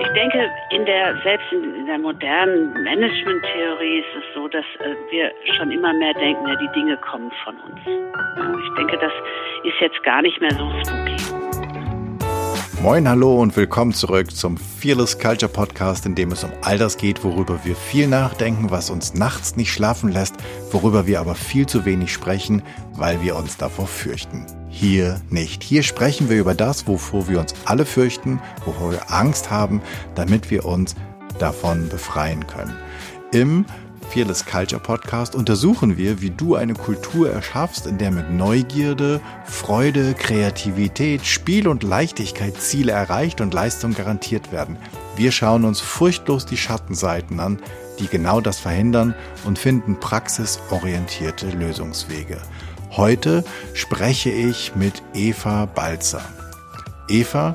[0.00, 5.30] Ich denke, in der, selbst in der modernen Management-Theorie ist es so, dass äh, wir
[5.56, 7.80] schon immer mehr denken, ja, die Dinge kommen von uns.
[7.80, 9.12] Ich denke, das
[9.64, 10.99] ist jetzt gar nicht mehr so spooky.
[12.82, 16.96] Moin, hallo und willkommen zurück zum Fearless Culture Podcast, in dem es um all das
[16.96, 20.36] geht, worüber wir viel nachdenken, was uns nachts nicht schlafen lässt,
[20.70, 22.62] worüber wir aber viel zu wenig sprechen,
[22.94, 24.46] weil wir uns davor fürchten.
[24.70, 25.62] Hier nicht.
[25.62, 29.82] Hier sprechen wir über das, wovor wir uns alle fürchten, wovor wir Angst haben,
[30.14, 30.94] damit wir uns
[31.38, 32.74] davon befreien können.
[33.30, 33.66] Im
[34.10, 40.14] Fearless Culture Podcast untersuchen wir, wie du eine Kultur erschaffst, in der mit Neugierde, Freude,
[40.14, 44.78] Kreativität, Spiel und Leichtigkeit Ziele erreicht und Leistung garantiert werden.
[45.14, 47.60] Wir schauen uns furchtlos die Schattenseiten an,
[48.00, 49.14] die genau das verhindern
[49.44, 52.38] und finden praxisorientierte Lösungswege.
[52.90, 56.24] Heute spreche ich mit Eva Balzer.
[57.08, 57.52] Eva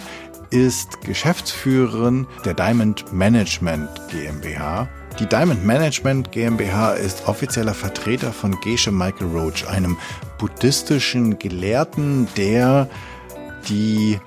[0.51, 4.87] ist Geschäftsführerin der Diamond Management GmbH
[5.19, 9.97] die Diamond Management GmbH ist offizieller Vertreter von Geshe Michael Roach, einem
[10.37, 12.89] buddhistischen Gelehrten, der
[13.69, 14.19] die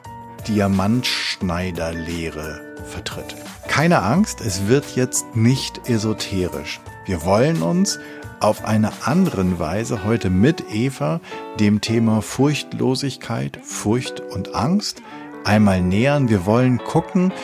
[0.46, 3.36] Diamantschneiderlehre vertritt.
[3.66, 6.80] Keine Angst, es wird jetzt nicht esoterisch.
[7.04, 7.98] Wir wollen uns
[8.40, 11.20] auf eine andere Weise heute mit Eva
[11.60, 15.02] dem Thema Furchtlosigkeit, Furcht und Angst
[15.44, 16.30] einmal nähern.
[16.30, 17.34] Wir wollen gucken,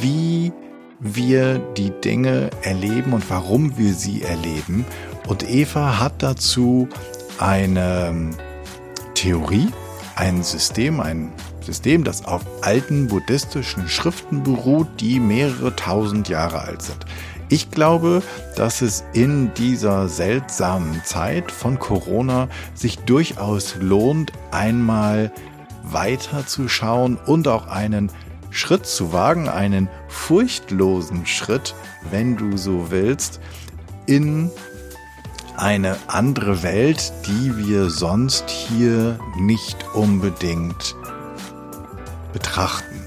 [0.00, 0.52] wie
[1.00, 4.84] wir die Dinge erleben und warum wir sie erleben.
[5.26, 6.88] Und Eva hat dazu
[7.38, 8.30] eine
[9.14, 9.68] Theorie,
[10.14, 16.82] ein System, ein System, das auf alten buddhistischen Schriften beruht, die mehrere tausend Jahre alt
[16.82, 17.06] sind.
[17.48, 18.22] Ich glaube,
[18.54, 25.32] dass es in dieser seltsamen Zeit von Corona sich durchaus lohnt, einmal
[25.82, 28.12] weiter zu schauen und auch einen
[28.50, 31.74] Schritt zu wagen, einen furchtlosen Schritt,
[32.10, 33.40] wenn du so willst,
[34.06, 34.50] in
[35.56, 40.96] eine andere Welt, die wir sonst hier nicht unbedingt
[42.32, 43.04] betrachten.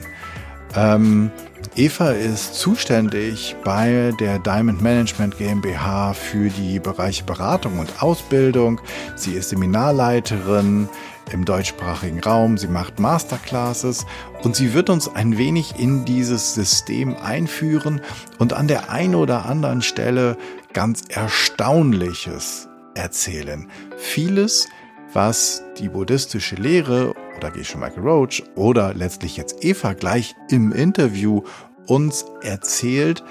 [0.76, 1.32] Ähm,
[1.76, 8.80] Eva ist zuständig bei der Diamond Management GmbH für die Bereiche Beratung und Ausbildung.
[9.16, 10.88] Sie ist Seminarleiterin
[11.32, 12.58] im deutschsprachigen Raum.
[12.58, 14.06] Sie macht Masterclasses
[14.44, 18.02] und sie wird uns ein wenig in dieses System einführen
[18.40, 20.38] und an der einen oder anderen Stelle
[20.74, 23.70] ganz Erstaunliches erzählen.
[23.98, 24.68] Vieles,
[25.14, 31.44] was die buddhistische Lehre oder Geshe Michael Roach oder letztlich jetzt Eva gleich im Interview
[31.88, 33.24] uns erzählt,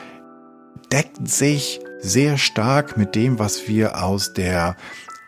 [0.93, 4.77] deckt sich sehr stark mit dem, was wir aus der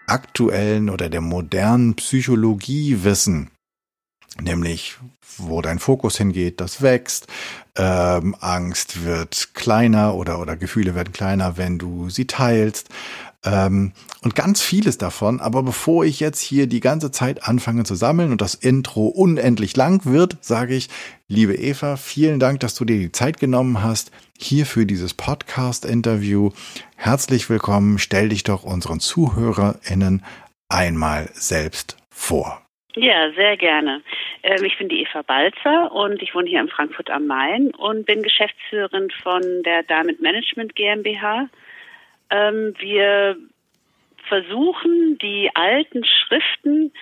[0.06, 3.50] aktuellen oder der modernen Psychologie wissen.
[4.40, 4.96] Nämlich,
[5.38, 7.28] wo dein Fokus hingeht, das wächst.
[7.76, 12.88] Ähm, Angst wird kleiner oder, oder Gefühle werden kleiner, wenn du sie teilst.
[13.44, 15.40] Ähm, und ganz vieles davon.
[15.40, 19.76] Aber bevor ich jetzt hier die ganze Zeit anfange zu sammeln und das Intro unendlich
[19.76, 20.88] lang wird, sage ich,
[21.28, 26.50] liebe Eva, vielen Dank, dass du dir die Zeit genommen hast, hier für dieses Podcast-Interview.
[26.96, 27.98] Herzlich willkommen.
[27.98, 30.24] Stell dich doch unseren ZuhörerInnen
[30.68, 32.60] einmal selbst vor.
[32.96, 34.02] Ja, sehr gerne.
[34.42, 38.06] Ähm, ich bin die Eva Balzer und ich wohne hier in Frankfurt am Main und
[38.06, 41.48] bin Geschäftsführerin von der Diamond Management GmbH.
[42.30, 43.36] Ähm, wir
[44.28, 46.92] versuchen, die alten Schriften,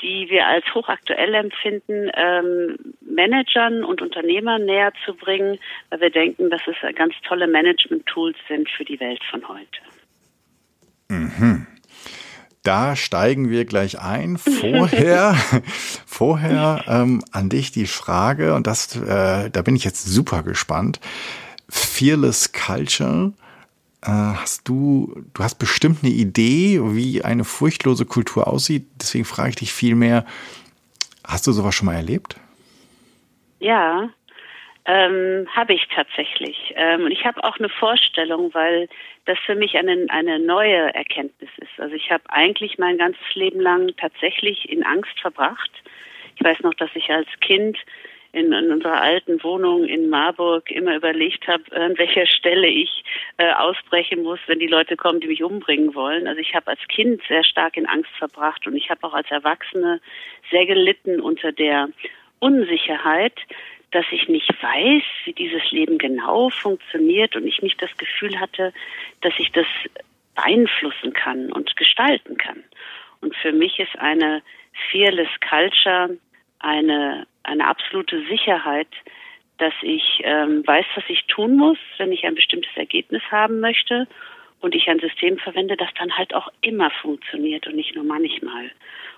[0.00, 5.58] die wir als hochaktuell empfinden, ähm, Managern und Unternehmern näher zu bringen,
[5.90, 9.80] weil wir denken, dass es ganz tolle Management-Tools sind für die Welt von heute.
[11.08, 11.66] Mhm.
[12.64, 14.38] Da steigen wir gleich ein.
[14.38, 15.34] Vorher,
[16.06, 21.00] vorher ähm, an dich die Frage, und das, äh, da bin ich jetzt super gespannt.
[21.68, 23.32] Fearless Culture
[24.02, 28.86] hast du, du hast bestimmt eine Idee, wie eine furchtlose Kultur aussieht.
[29.00, 30.26] Deswegen frage ich dich viel mehr,
[31.24, 32.36] hast du sowas schon mal erlebt?
[33.60, 34.10] Ja,
[34.84, 36.74] ähm, habe ich tatsächlich.
[36.74, 38.88] Ähm, und ich habe auch eine Vorstellung, weil
[39.24, 41.78] das für mich eine, eine neue Erkenntnis ist.
[41.78, 45.70] Also ich habe eigentlich mein ganzes Leben lang tatsächlich in Angst verbracht.
[46.34, 47.78] Ich weiß noch, dass ich als Kind
[48.32, 53.04] in, in unserer alten Wohnung in Marburg immer überlegt habe, an welcher Stelle ich
[53.36, 56.26] äh, ausbrechen muss, wenn die Leute kommen, die mich umbringen wollen.
[56.26, 59.30] Also ich habe als Kind sehr stark in Angst verbracht und ich habe auch als
[59.30, 60.00] Erwachsene
[60.50, 61.88] sehr gelitten unter der
[62.38, 63.38] Unsicherheit,
[63.90, 68.72] dass ich nicht weiß, wie dieses Leben genau funktioniert und ich nicht das Gefühl hatte,
[69.20, 69.66] dass ich das
[70.34, 72.64] beeinflussen kann und gestalten kann.
[73.20, 74.42] Und für mich ist eine
[74.90, 76.16] fearless Culture
[76.58, 78.88] eine eine absolute Sicherheit,
[79.58, 84.08] dass ich ähm, weiß, was ich tun muss, wenn ich ein bestimmtes Ergebnis haben möchte
[84.60, 88.70] und ich ein System verwende, das dann halt auch immer funktioniert und nicht nur manchmal.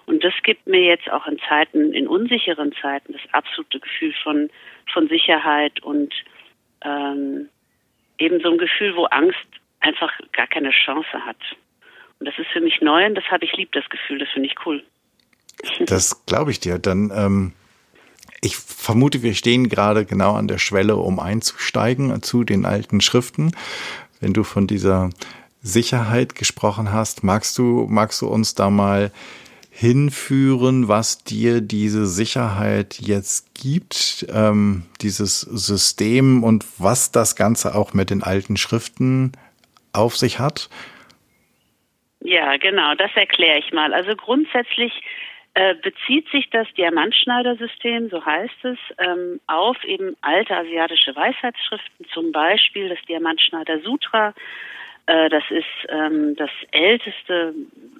[0.07, 4.51] Und das gibt mir jetzt auch in Zeiten, in unsicheren Zeiten, das absolute Gefühl von,
[4.93, 6.13] von Sicherheit und
[6.83, 7.49] ähm,
[8.19, 9.47] eben so ein Gefühl, wo Angst
[9.81, 11.39] einfach gar keine Chance hat.
[12.19, 14.49] Und das ist für mich neu und das habe ich lieb, das Gefühl, das finde
[14.49, 14.83] ich cool.
[15.81, 16.79] Das glaube ich dir.
[16.79, 17.53] Dann, ähm,
[18.45, 23.53] ich vermute, wir stehen gerade genau an der Schwelle, um einzusteigen zu den alten Schriften
[24.25, 25.11] wenn du von dieser
[25.61, 29.13] Sicherheit gesprochen hast, magst du, magst du uns da mal
[29.71, 37.93] hinführen, was dir diese Sicherheit jetzt gibt, ähm, dieses System und was das Ganze auch
[37.93, 39.33] mit den alten Schriften
[39.93, 40.71] auf sich hat?
[42.21, 43.93] Ja, genau, das erkläre ich mal.
[43.93, 44.93] Also grundsätzlich
[45.83, 52.89] bezieht sich das Diamantschneidersystem, so heißt es, ähm, auf eben alte asiatische Weisheitsschriften, zum Beispiel
[52.89, 54.35] das Diamantschneider Sutra.
[55.07, 57.55] Äh, das ist ähm, das älteste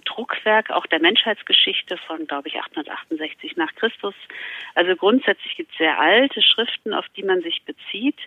[0.05, 4.15] Druckwerk auch der Menschheitsgeschichte von, glaube ich, 868 nach Christus.
[4.75, 8.19] Also grundsätzlich gibt es sehr alte Schriften, auf die man sich bezieht.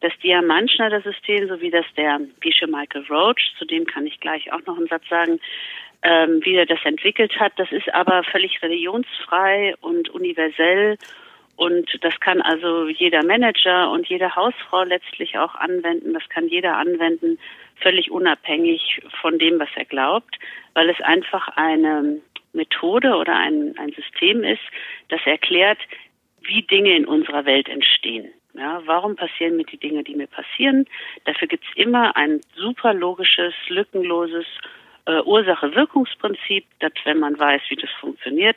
[0.00, 4.76] Das Diamantschneidersystem sowie das der Bische Michael Roach, zu dem kann ich gleich auch noch
[4.76, 5.40] einen Satz sagen,
[6.02, 7.52] ähm, wie er das entwickelt hat.
[7.56, 10.98] Das ist aber völlig religionsfrei und universell.
[11.56, 16.12] Und das kann also jeder Manager und jede Hausfrau letztlich auch anwenden.
[16.12, 17.38] Das kann jeder anwenden,
[17.80, 20.38] völlig unabhängig von dem, was er glaubt,
[20.74, 22.20] weil es einfach eine
[22.52, 24.62] Methode oder ein, ein System ist,
[25.08, 25.78] das erklärt,
[26.42, 28.32] wie Dinge in unserer Welt entstehen.
[28.54, 30.86] Ja, warum passieren mir die Dinge, die mir passieren?
[31.24, 34.46] Dafür gibt's immer ein super logisches, lückenloses
[35.06, 38.56] äh, Ursache-Wirkungsprinzip, dass wenn man weiß, wie das funktioniert,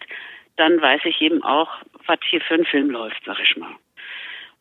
[0.57, 1.69] dann weiß ich eben auch,
[2.05, 3.75] was hier für ein Film läuft, sag ich mal.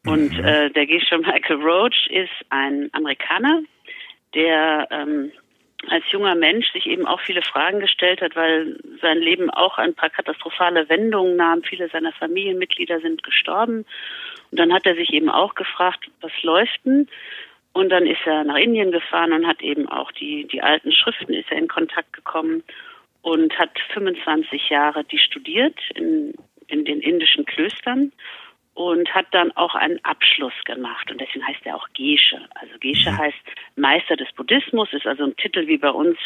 [0.07, 0.45] Und mhm.
[0.45, 3.63] äh, der Gesche Michael Roach ist ein Amerikaner,
[4.35, 5.33] der ähm,
[5.89, 9.95] als junger Mensch sich eben auch viele Fragen gestellt hat, weil sein Leben auch ein
[9.95, 11.63] paar katastrophale Wendungen nahm.
[11.63, 13.85] Viele seiner Familienmitglieder sind gestorben.
[14.51, 17.09] Und dann hat er sich eben auch gefragt, was läuft denn?
[17.79, 21.33] Und dann ist er nach Indien gefahren und hat eben auch die, die alten Schriften,
[21.33, 22.65] ist er in Kontakt gekommen
[23.23, 26.35] und hat 25 Jahre die studiert in,
[26.67, 28.11] in den indischen Klöstern
[28.75, 31.09] und hat dann auch einen Abschluss gemacht.
[31.13, 32.41] Und deswegen heißt er auch Gesche.
[32.57, 33.19] Also Gesche mhm.
[33.19, 33.45] heißt
[33.77, 36.19] Meister des Buddhismus, ist also ein Titel wie bei uns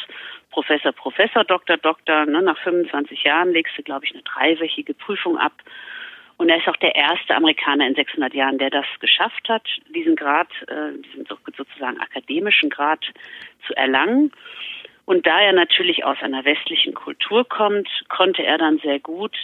[0.53, 2.25] Professor, Professor, Doktor, Doktor.
[2.25, 2.41] Ne?
[2.41, 5.53] Nach 25 Jahren legst du, glaube ich, eine dreiwöchige Prüfung ab
[6.37, 10.17] und er ist auch der erste Amerikaner in 600 Jahren, der das geschafft hat, diesen
[10.17, 13.05] Grad, äh, diesen sozusagen akademischen Grad
[13.67, 14.33] zu erlangen.
[15.05, 19.37] Und da er natürlich aus einer westlichen Kultur kommt, konnte er dann sehr gut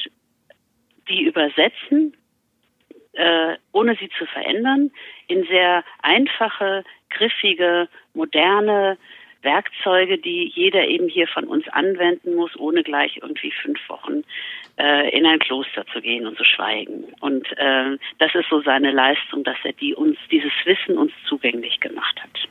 [1.08, 2.16] die übersetzen,
[3.12, 4.90] äh, ohne sie zu verändern,
[5.26, 8.98] in sehr einfache, griffige, moderne
[9.42, 14.24] Werkzeuge, die jeder eben hier von uns anwenden muss, ohne gleich irgendwie fünf Wochen
[14.78, 17.04] äh, in ein Kloster zu gehen und zu schweigen.
[17.20, 21.80] Und äh, das ist so seine Leistung, dass er die uns dieses Wissen uns zugänglich
[21.80, 22.48] gemacht hat.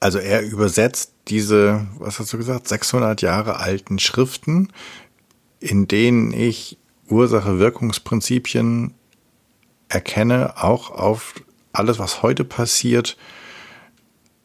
[0.00, 4.72] Also er übersetzt diese, was hast du gesagt, 600 Jahre alten Schriften,
[5.60, 6.76] in denen ich
[7.08, 8.94] Ursache-Wirkungsprinzipien
[9.88, 11.34] erkenne, auch auf
[11.72, 13.16] alles, was heute passiert,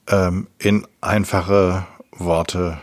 [0.07, 2.79] ähm, in einfache Worte.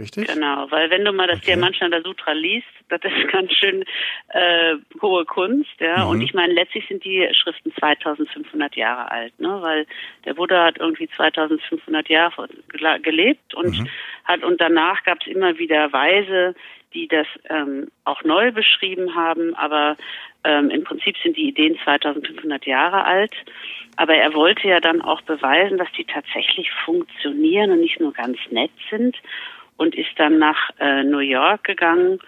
[0.00, 0.26] Richtig?
[0.26, 1.52] Genau, weil wenn du mal das okay.
[1.52, 3.84] Diamantschneider Sutra liest, das ist ganz schön
[4.28, 6.04] äh, hohe Kunst, ja.
[6.04, 6.10] Mhm.
[6.10, 9.58] Und ich meine, letztlich sind die Schriften 2500 Jahre alt, ne?
[9.60, 9.86] Weil
[10.24, 12.48] der Buddha hat irgendwie 2500 Jahre
[13.02, 13.88] gelebt und mhm.
[14.24, 16.54] hat und danach gab es immer wieder Weise,
[16.94, 19.96] die das ähm, auch neu beschrieben haben, aber
[20.44, 23.34] ähm, im Prinzip sind die Ideen 2500 Jahre alt.
[23.96, 28.38] Aber er wollte ja dann auch beweisen, dass die tatsächlich funktionieren und nicht nur ganz
[28.50, 29.14] nett sind
[29.80, 32.18] und ist dann nach äh, New York gegangen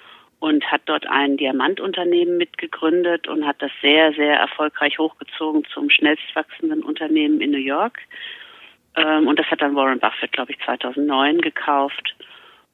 [0.41, 6.25] und hat dort ein Diamantunternehmen mitgegründet und hat das sehr, sehr erfolgreich hochgezogen zum schnellst
[6.35, 7.99] wachsenden Unternehmen in New York.
[8.97, 12.17] Ähm, und das hat dann Warren Buffett, glaube ich, 2009 gekauft.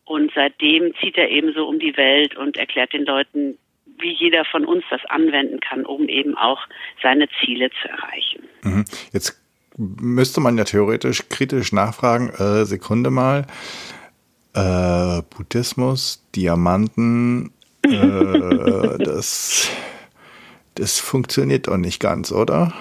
[0.05, 3.59] Und seitdem zieht er eben so um die Welt und erklärt den Leuten,
[3.99, 6.61] wie jeder von uns das anwenden kann, um eben auch
[7.03, 8.45] seine Ziele zu erreichen.
[8.63, 8.85] Mhm.
[9.13, 9.43] Jetzt
[9.77, 13.45] müsste man ja theoretisch kritisch nachfragen, äh, Sekunde mal,
[14.59, 17.53] äh, Buddhismus, Diamanten,
[17.85, 19.71] äh, das,
[20.75, 22.73] das funktioniert doch nicht ganz, oder?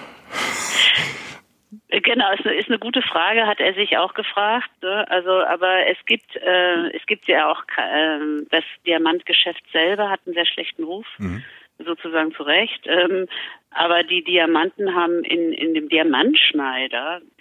[1.90, 4.70] Genau, ist eine, ist eine gute Frage, hat er sich auch gefragt.
[4.82, 5.10] Ne?
[5.10, 10.36] Also, aber es gibt, äh, es gibt ja auch äh, das Diamantgeschäft selber hat einen
[10.36, 11.06] sehr schlechten Ruf.
[11.18, 11.44] Mhm.
[11.86, 12.86] sozusagen zurecht.
[12.88, 13.28] Ähm,
[13.70, 15.88] aber die Diamanten haben in, in dem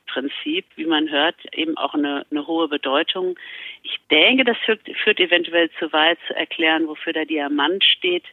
[0.07, 3.39] Diamantschneider-Prinzip, wie man hört, eben auch eine, eine hohe Bedeutung.
[3.83, 8.25] Ich denke, das führt, führt eventuell zu weit zu erklären, wofür der Diamant steht.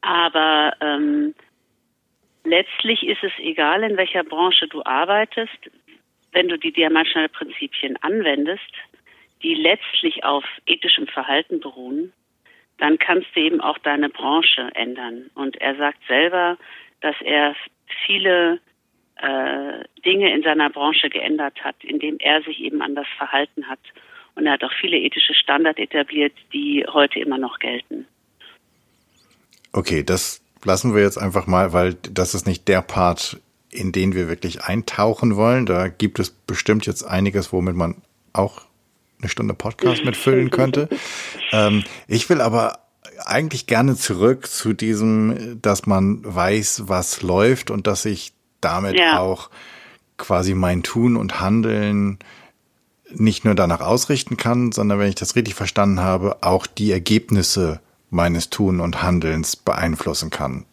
[0.00, 1.34] Aber ähm,
[2.44, 5.70] letztlich ist es egal, in welcher Branche du arbeitest,
[6.32, 8.62] wenn du die Diamantschneider-Prinzipien anwendest,
[9.42, 12.12] die letztlich auf ethischem Verhalten beruhen,
[12.78, 15.30] dann kannst du eben auch deine Branche ändern.
[15.34, 16.58] Und er sagt selber,
[17.00, 17.54] dass er
[18.04, 18.58] viele
[19.16, 23.80] äh, Dinge in seiner Branche geändert hat, indem er sich eben anders verhalten hat.
[24.34, 28.06] Und er hat auch viele ethische Standards etabliert, die heute immer noch gelten.
[29.72, 33.40] Okay, das lassen wir jetzt einfach mal, weil das ist nicht der Part,
[33.70, 35.66] in den wir wirklich eintauchen wollen.
[35.66, 38.02] Da gibt es bestimmt jetzt einiges, womit man
[38.32, 38.62] auch
[39.20, 40.88] eine Stunde Podcast mitfüllen könnte.
[41.52, 42.80] ähm, ich will aber
[43.24, 48.33] eigentlich gerne zurück zu diesem, dass man weiß, was läuft und dass ich
[48.64, 49.20] damit ja.
[49.20, 49.50] auch
[50.16, 52.18] quasi mein Tun und Handeln
[53.10, 57.80] nicht nur danach ausrichten kann, sondern wenn ich das richtig verstanden habe, auch die Ergebnisse
[58.10, 60.64] meines Tun und Handelns beeinflussen kann.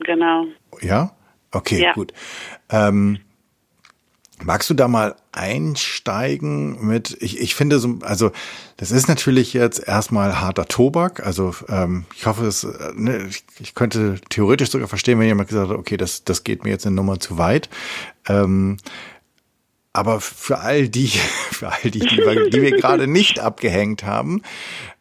[0.00, 0.44] Genau.
[0.80, 1.12] Ja?
[1.50, 1.92] Okay, ja.
[1.92, 2.12] gut.
[2.70, 3.20] Ähm,
[4.44, 8.30] magst du da mal einsteigen mit, ich, ich finde so, also
[8.76, 13.44] das ist natürlich jetzt erstmal harter Tobak, also ähm, ich hoffe, es, äh, ne, ich,
[13.60, 16.86] ich könnte theoretisch sogar verstehen, wenn jemand gesagt hat, okay, das, das geht mir jetzt
[16.86, 17.68] eine Nummer zu weit.
[18.28, 18.78] Ähm,
[19.92, 21.08] aber für all die,
[21.50, 24.42] für all die, die wir, die wir gerade nicht abgehängt haben,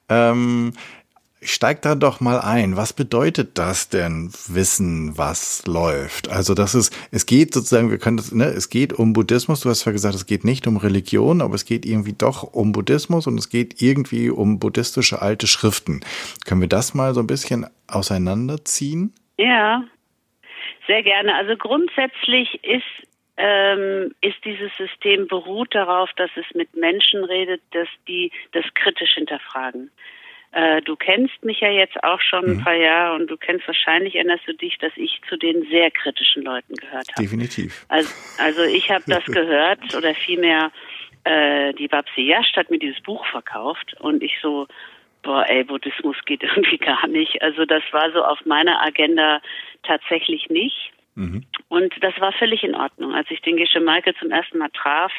[0.10, 0.74] ähm,
[1.42, 2.78] Steig da doch mal ein.
[2.78, 6.30] Was bedeutet das denn, wissen, was läuft?
[6.30, 9.62] Also das ist, es geht sozusagen, wir können das, ne, es geht um Buddhismus.
[9.62, 12.72] Du hast ja gesagt, es geht nicht um Religion, aber es geht irgendwie doch um
[12.72, 16.02] Buddhismus und es geht irgendwie um buddhistische alte Schriften.
[16.46, 19.14] Können wir das mal so ein bisschen auseinanderziehen?
[19.38, 19.84] Ja,
[20.88, 21.36] sehr gerne.
[21.36, 22.84] Also grundsätzlich ist
[23.38, 29.14] ähm, ist dieses System beruht darauf, dass es mit Menschen redet, dass die das kritisch
[29.14, 29.92] hinterfragen.
[30.52, 32.52] Äh, du kennst mich ja jetzt auch schon mhm.
[32.52, 35.92] ein paar Jahre und du kennst wahrscheinlich, erinnerst du dich, dass ich zu den sehr
[35.92, 37.22] kritischen Leuten gehört habe.
[37.22, 37.86] Definitiv.
[37.90, 40.72] Also, also ich habe das gehört oder vielmehr
[41.26, 44.68] äh, die Babsi Jascht hat mir dieses Buch verkauft und ich so,
[45.24, 47.42] boah, ey, Buddhismus geht irgendwie gar nicht.
[47.42, 49.42] Also das war so auf meiner Agenda
[49.84, 50.92] tatsächlich nicht.
[51.18, 51.46] Mhm.
[51.68, 53.16] Und das war völlig in Ordnung.
[53.16, 55.12] Als ich den Gesche Michael zum ersten Mal traf,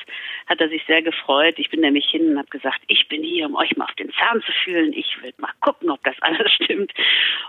[0.47, 1.57] hat er sich sehr gefreut.
[1.59, 4.13] Ich bin nämlich hin und habe gesagt, ich bin hier, um euch mal auf den
[4.13, 4.93] Zahn zu fühlen.
[4.93, 6.93] Ich will mal gucken, ob das alles stimmt.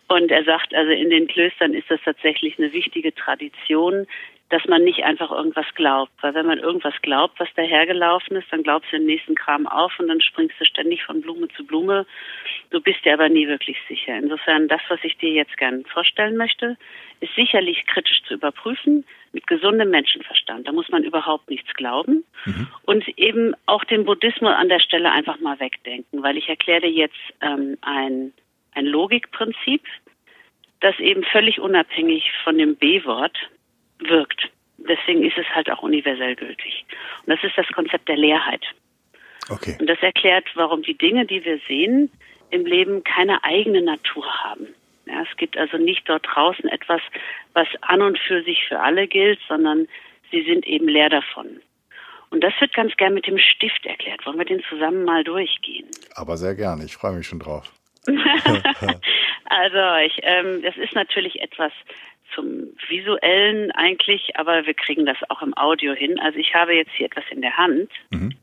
[0.08, 4.08] Und er sagt, also in den Klöstern ist das tatsächlich eine wichtige Tradition,
[4.50, 6.12] dass man nicht einfach irgendwas glaubt.
[6.22, 9.98] Weil wenn man irgendwas glaubt, was dahergelaufen ist, dann glaubst du den nächsten Kram auf
[10.00, 12.06] und dann springst du ständig von Blume zu Blume.
[12.72, 14.18] Du bist dir aber nie wirklich sicher.
[14.18, 16.78] Insofern, das, was ich dir jetzt gerne vorstellen möchte,
[17.20, 20.68] ist sicherlich kritisch zu überprüfen, mit gesundem Menschenverstand.
[20.68, 22.26] Da muss man überhaupt nichts glauben.
[22.46, 22.68] Mhm.
[22.84, 27.20] Und eben auch den Buddhismus an der Stelle einfach mal wegdenken, weil ich erkläre jetzt
[27.42, 28.34] ähm, ein,
[28.74, 29.84] ein Logikprinzip,
[30.80, 33.38] das eben völlig unabhängig von dem B-Wort
[34.00, 34.50] wirkt.
[34.78, 36.86] Deswegen ist es halt auch universell gültig.
[37.26, 38.64] Und das ist das Konzept der Leerheit.
[39.50, 39.78] Okay.
[39.80, 42.12] Und das erklärt, warum die Dinge, die wir sehen,
[42.52, 44.68] im Leben keine eigene Natur haben.
[45.06, 47.02] Ja, es gibt also nicht dort draußen etwas,
[47.54, 49.88] was an und für sich für alle gilt, sondern
[50.32, 51.62] sie sind eben leer davon.
[52.30, 54.24] Und das wird ganz gern mit dem Stift erklärt.
[54.26, 55.88] Wollen wir den zusammen mal durchgehen?
[56.14, 56.86] Aber sehr gerne.
[56.86, 57.74] Ich freue mich schon drauf.
[58.06, 61.72] also, ich, ähm, das ist natürlich etwas
[62.34, 66.20] zum visuellen eigentlich, aber wir kriegen das auch im Audio hin.
[66.20, 67.90] Also ich habe jetzt hier etwas in der Hand.
[68.10, 68.36] Mhm.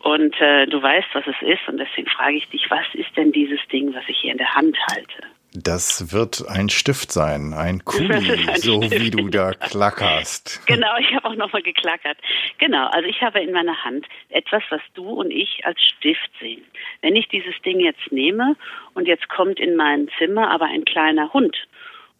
[0.00, 3.30] Und äh, du weißt, was es ist, und deswegen frage ich dich, was ist denn
[3.30, 5.22] dieses Ding, was ich hier in der Hand halte?
[5.54, 9.00] Das wird ein Stift sein, ein Kuli, so Stift.
[9.00, 10.62] wie du da klackerst.
[10.66, 12.16] Genau, ich habe auch nochmal geklackert.
[12.58, 16.64] Genau, also ich habe in meiner Hand etwas, was du und ich als Stift sehen.
[17.02, 18.56] Wenn ich dieses Ding jetzt nehme
[18.94, 21.56] und jetzt kommt in mein Zimmer aber ein kleiner Hund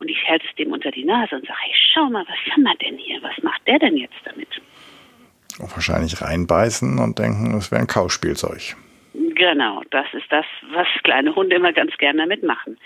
[0.02, 2.64] und ich halte es dem unter die Nase und sage, hey, schau mal, was haben
[2.64, 3.22] wir denn hier?
[3.22, 4.48] Was macht der denn jetzt damit?
[5.60, 8.74] Und wahrscheinlich reinbeißen und denken, es wäre ein Kauspielzeug.
[9.14, 12.78] Genau, das ist das, was kleine Hunde immer ganz gerne damit machen.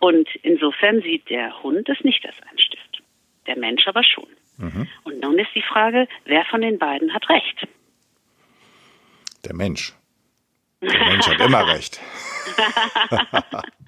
[0.00, 3.02] Und insofern sieht der Hund es nicht als ein Stift,
[3.46, 4.28] der Mensch aber schon.
[4.58, 4.86] Mhm.
[5.04, 7.66] Und nun ist die Frage, wer von den beiden hat recht?
[9.46, 9.94] Der Mensch.
[10.82, 12.00] Der Mensch hat immer recht.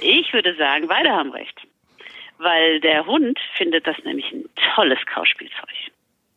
[0.00, 1.60] Ich würde sagen, beide haben recht.
[2.38, 4.44] Weil der Hund findet das nämlich ein
[4.74, 5.68] tolles Kauspielzeug.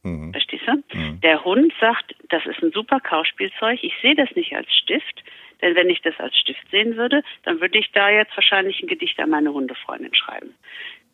[0.03, 0.31] Mhm.
[0.33, 0.98] Verstehst du?
[0.98, 1.22] Mhm.
[1.22, 3.79] Der Hund sagt, das ist ein super Kauspielzeug.
[3.81, 5.24] Ich sehe das nicht als Stift,
[5.63, 8.88] Denn wenn ich das als Stift sehen würde, dann würde ich da jetzt wahrscheinlich ein
[8.88, 10.53] Gedicht an meine Hundefreundin schreiben.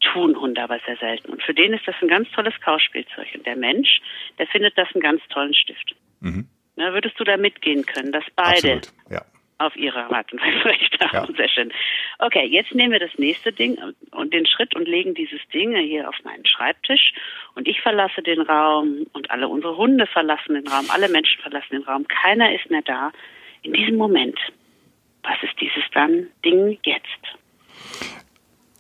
[0.02, 1.32] Tun Hunde aber sehr selten.
[1.32, 3.28] Und für den ist das ein ganz tolles Kauspielzeug.
[3.36, 4.02] Und der Mensch,
[4.40, 5.96] der findet das einen ganz tollen Stift.
[6.22, 6.48] Mhm.
[6.76, 9.22] Na, würdest du da mitgehen können, dass beide Absolut, ja.
[9.60, 11.32] Auf ihre Art und Weise recht haben?
[11.32, 11.38] Ja.
[11.38, 11.72] Sehr schön.
[12.18, 13.78] Okay, jetzt nehmen wir das nächste Ding
[14.12, 17.14] und den Schritt und legen dieses Ding hier auf meinen Schreibtisch.
[17.56, 21.72] Und ich verlasse den Raum und alle unsere Hunde verlassen den Raum, alle Menschen verlassen
[21.72, 22.08] den Raum.
[22.08, 23.12] Keiner ist mehr da.
[23.62, 24.40] In diesem Moment,
[25.24, 27.38] was ist dieses dann Ding jetzt?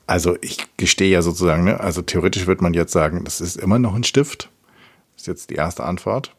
[0.07, 1.79] Also ich gestehe ja sozusagen, ne?
[1.79, 4.49] also theoretisch wird man jetzt sagen, das ist immer noch ein Stift.
[5.13, 6.33] Das ist jetzt die erste Antwort.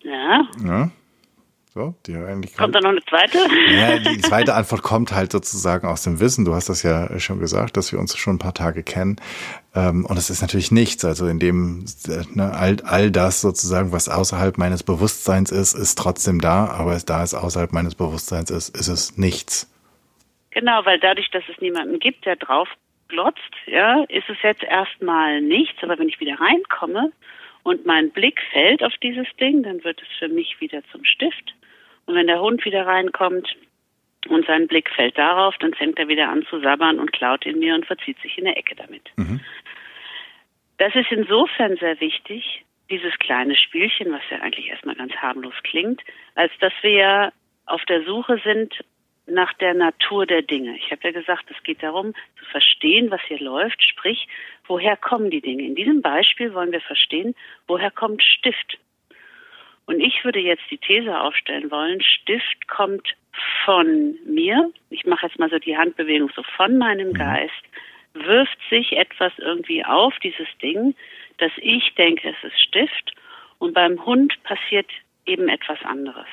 [0.00, 0.48] Ja.
[0.64, 0.90] ja.
[1.76, 3.36] So, die eigentlich kommt da noch eine zweite?
[3.70, 6.46] Ja, die zweite Antwort kommt halt sozusagen aus dem Wissen.
[6.46, 9.16] Du hast das ja schon gesagt, dass wir uns schon ein paar Tage kennen.
[9.74, 11.04] Ähm, und es ist natürlich nichts.
[11.04, 11.84] Also in dem,
[12.34, 16.64] ne, all, all das sozusagen, was außerhalb meines Bewusstseins ist, ist trotzdem da.
[16.68, 19.70] Aber da es außerhalb meines Bewusstseins ist, ist es nichts.
[20.52, 22.70] Genau, weil dadurch, dass es niemanden gibt, der drauf
[23.08, 25.82] glotzt, ja, ist es jetzt erstmal nichts.
[25.82, 27.12] Aber wenn ich wieder reinkomme
[27.64, 31.52] und mein Blick fällt auf dieses Ding, dann wird es für mich wieder zum Stift.
[32.06, 33.56] Und wenn der Hund wieder reinkommt
[34.28, 37.58] und sein Blick fällt darauf, dann fängt er wieder an zu sabbern und klaut in
[37.58, 39.10] mir und verzieht sich in der Ecke damit.
[39.16, 39.40] Mhm.
[40.78, 46.02] Das ist insofern sehr wichtig, dieses kleine Spielchen, was ja eigentlich erstmal ganz harmlos klingt,
[46.34, 47.32] als dass wir ja
[47.66, 48.84] auf der Suche sind
[49.26, 50.76] nach der Natur der Dinge.
[50.76, 54.28] Ich habe ja gesagt, es geht darum zu verstehen, was hier läuft, sprich,
[54.66, 55.64] woher kommen die Dinge.
[55.64, 57.34] In diesem Beispiel wollen wir verstehen,
[57.66, 58.78] woher kommt Stift.
[59.86, 63.08] Und ich würde jetzt die These aufstellen wollen, Stift kommt
[63.64, 67.14] von mir, ich mache jetzt mal so die Handbewegung so von meinem mhm.
[67.14, 67.52] Geist,
[68.14, 70.94] wirft sich etwas irgendwie auf, dieses Ding,
[71.38, 73.12] dass ich denke, es ist Stift
[73.58, 74.90] und beim Hund passiert
[75.26, 76.26] eben etwas anderes.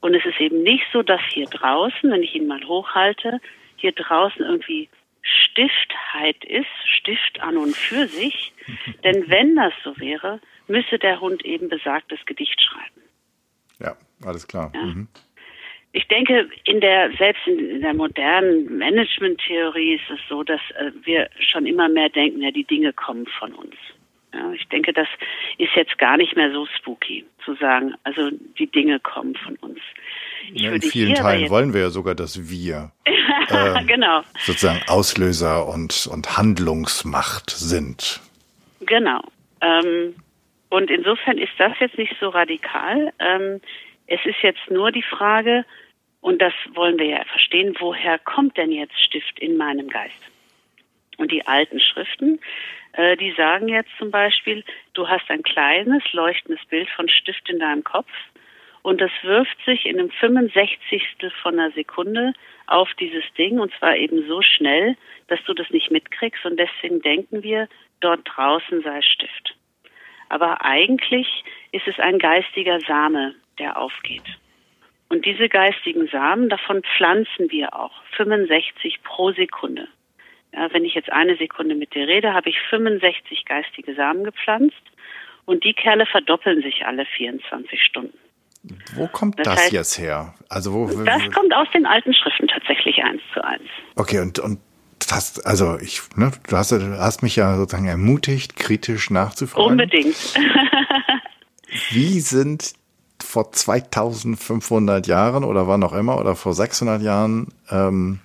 [0.00, 3.40] Und es ist eben nicht so, dass hier draußen, wenn ich ihn mal hochhalte,
[3.76, 4.88] hier draußen irgendwie
[5.22, 8.52] Stiftheit ist, Stift an und für sich.
[9.04, 13.02] Denn wenn das so wäre, müsse der Hund eben besagtes Gedicht schreiben.
[13.80, 14.72] Ja, alles klar.
[14.74, 14.82] Ja.
[14.82, 15.08] Mhm.
[15.92, 21.30] Ich denke, in der, selbst in der modernen Management-Theorie ist es so, dass äh, wir
[21.40, 23.74] schon immer mehr denken, ja, die Dinge kommen von uns.
[24.34, 25.08] Ja, ich denke, das
[25.56, 29.78] ist jetzt gar nicht mehr so spooky zu sagen, also die Dinge kommen von uns.
[30.52, 32.92] Ja, in vielen Teilen wollen wir ja sogar, dass wir
[33.48, 34.20] äh, genau.
[34.40, 38.20] sozusagen Auslöser und, und Handlungsmacht sind.
[38.80, 39.22] Genau.
[39.62, 40.14] Ähm,
[40.70, 43.12] und insofern ist das jetzt nicht so radikal.
[43.18, 43.60] Ähm,
[44.06, 45.64] es ist jetzt nur die Frage,
[46.20, 50.20] und das wollen wir ja verstehen, woher kommt denn jetzt Stift in meinem Geist?
[51.16, 52.40] Und die alten Schriften,
[52.92, 57.58] äh, die sagen jetzt zum Beispiel, du hast ein kleines, leuchtendes Bild von Stift in
[57.58, 58.10] deinem Kopf
[58.82, 61.02] und das wirft sich in einem 65.
[61.42, 62.32] von einer Sekunde
[62.66, 67.02] auf dieses Ding und zwar eben so schnell, dass du das nicht mitkriegst und deswegen
[67.02, 67.68] denken wir,
[68.00, 69.57] dort draußen sei Stift.
[70.28, 74.24] Aber eigentlich ist es ein geistiger Same, der aufgeht.
[75.08, 79.88] Und diese geistigen Samen, davon pflanzen wir auch 65 pro Sekunde.
[80.52, 84.82] Ja, wenn ich jetzt eine Sekunde mit dir rede, habe ich 65 geistige Samen gepflanzt
[85.44, 88.18] und die Kerle verdoppeln sich alle 24 Stunden.
[88.94, 90.34] Wo kommt das, das heißt, jetzt her?
[90.48, 93.68] Also wo, das kommt aus den alten Schriften tatsächlich eins zu eins.
[93.96, 94.60] Okay, und, und
[95.08, 99.72] das, also ich, ne, du hast, hast mich ja sozusagen ermutigt, kritisch nachzufragen.
[99.72, 100.16] Unbedingt.
[101.90, 102.72] Wie sind
[103.20, 108.20] vor 2500 Jahren oder wann auch immer oder vor 600 Jahren ähm,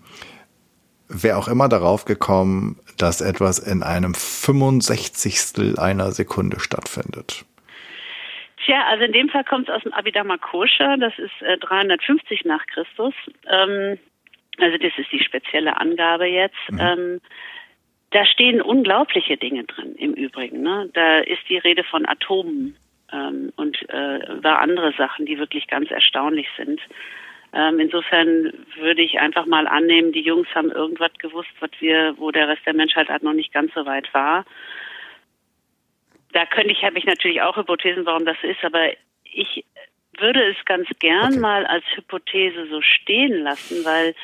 [1.14, 5.78] wer auch immer darauf gekommen, dass etwas in einem 65.
[5.78, 7.46] einer Sekunde stattfindet?
[8.66, 12.46] Tja, also in dem Fall kommt es aus dem Abhidhamma Kosha, das ist äh, 350
[12.46, 13.14] nach Christus.
[13.48, 14.00] Ähm,
[14.60, 16.56] also das ist die spezielle Angabe jetzt.
[16.70, 16.80] Mhm.
[16.80, 17.22] Ähm,
[18.12, 20.62] da stehen unglaubliche Dinge drin im Übrigen.
[20.62, 20.90] Ne?
[20.94, 22.78] Da ist die Rede von Atomen
[23.12, 26.80] ähm, und äh, über andere Sachen, die wirklich ganz erstaunlich sind.
[27.54, 32.32] Ähm, insofern würde ich einfach mal annehmen, die Jungs haben irgendwas gewusst, was wir, wo
[32.32, 34.46] der Rest der Menschheit halt noch nicht ganz so weit war.
[36.32, 38.92] Da könnte ich, habe ich natürlich auch Hypothesen, warum das ist, aber
[39.24, 39.66] ich
[40.18, 41.40] würde es ganz gern okay.
[41.40, 44.16] mal als Hypothese so stehen lassen, weil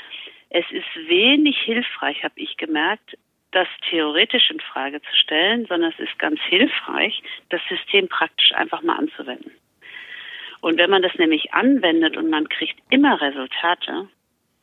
[0.50, 3.18] es ist wenig hilfreich, habe ich gemerkt,
[3.52, 8.82] das theoretisch in Frage zu stellen, sondern es ist ganz hilfreich, das System praktisch einfach
[8.82, 9.52] mal anzuwenden.
[10.62, 14.10] Und wenn man das nämlich anwendet und man kriegt immer Resultate,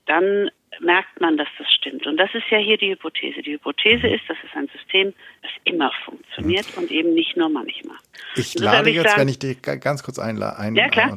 [0.06, 2.06] dann merkt man, dass das stimmt.
[2.06, 3.42] Und das ist ja hier die Hypothese.
[3.42, 7.96] Die Hypothese ist, dass es ein System, das immer funktioniert und eben nicht nur manchmal.
[8.36, 10.58] Ich lade ich jetzt, sagen, wenn ich dich ganz kurz einlade.
[10.58, 11.16] Ein, ja, klar.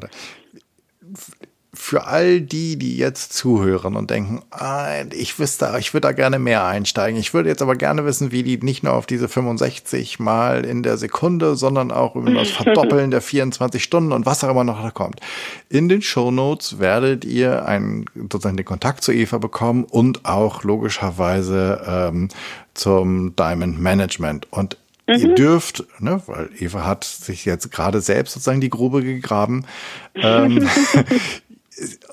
[1.79, 6.37] Für all die, die jetzt zuhören und denken, ah, ich wüsste, ich würde da gerne
[6.37, 7.17] mehr einsteigen.
[7.17, 10.83] Ich würde jetzt aber gerne wissen, wie die nicht nur auf diese 65 Mal in
[10.83, 14.83] der Sekunde, sondern auch über das Verdoppeln der 24 Stunden und was auch immer noch
[14.83, 15.21] da kommt.
[15.69, 20.63] In den Show Notes werdet ihr einen, sozusagen den Kontakt zu Eva bekommen und auch
[20.63, 22.27] logischerweise ähm,
[22.73, 24.51] zum Diamond Management.
[24.51, 24.77] Und
[25.09, 25.15] Mhm.
[25.15, 29.65] Ihr dürft, ne, weil Eva hat sich jetzt gerade selbst sozusagen die Grube gegraben
[30.13, 30.69] ähm,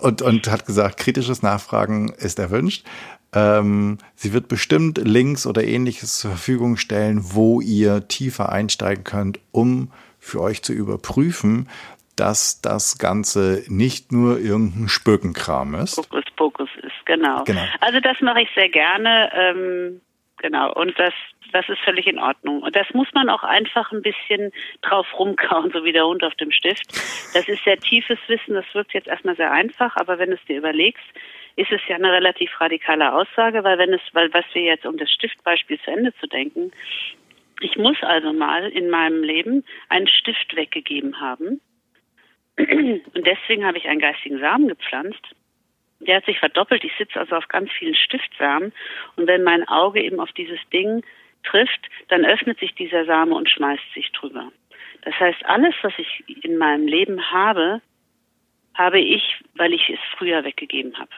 [0.00, 2.85] und, und hat gesagt, kritisches Nachfragen ist erwünscht.
[3.35, 9.40] Ähm, sie wird bestimmt Links oder ähnliches zur Verfügung stellen, wo ihr tiefer einsteigen könnt,
[9.52, 11.68] um für euch zu überprüfen,
[12.16, 15.96] dass das Ganze nicht nur irgendein Spökenkram ist.
[15.96, 17.44] Fokus, Fokus ist, genau.
[17.44, 17.64] genau.
[17.81, 19.31] Also das mache ich sehr gerne.
[19.35, 20.00] Ähm,
[20.38, 20.72] genau.
[20.72, 21.14] Und das
[21.53, 22.62] das ist völlig in Ordnung.
[22.62, 26.35] Und das muss man auch einfach ein bisschen drauf rumkauen, so wie der Hund auf
[26.35, 26.87] dem Stift.
[27.35, 30.44] Das ist sehr tiefes Wissen, das wirkt jetzt erstmal sehr einfach, aber wenn du es
[30.44, 31.05] dir überlegst,
[31.57, 34.99] ist es ja eine relativ radikale Aussage, weil wenn es, weil was wir jetzt, um
[34.99, 36.70] das Stiftbeispiel zu Ende zu denken,
[37.61, 41.61] ich muss also mal in meinem Leben einen Stift weggegeben haben.
[42.59, 45.25] Und deswegen habe ich einen geistigen Samen gepflanzt.
[46.00, 46.85] Der hat sich verdoppelt.
[46.85, 48.72] Ich sitze also auf ganz vielen Stiftsamen.
[49.16, 51.02] Und wenn mein Auge eben auf dieses Ding
[51.42, 54.50] trifft, dann öffnet sich dieser Same und schmeißt sich drüber.
[55.02, 57.80] Das heißt, alles, was ich in meinem Leben habe,
[58.74, 59.22] habe ich,
[59.54, 61.11] weil ich es früher weggegeben habe.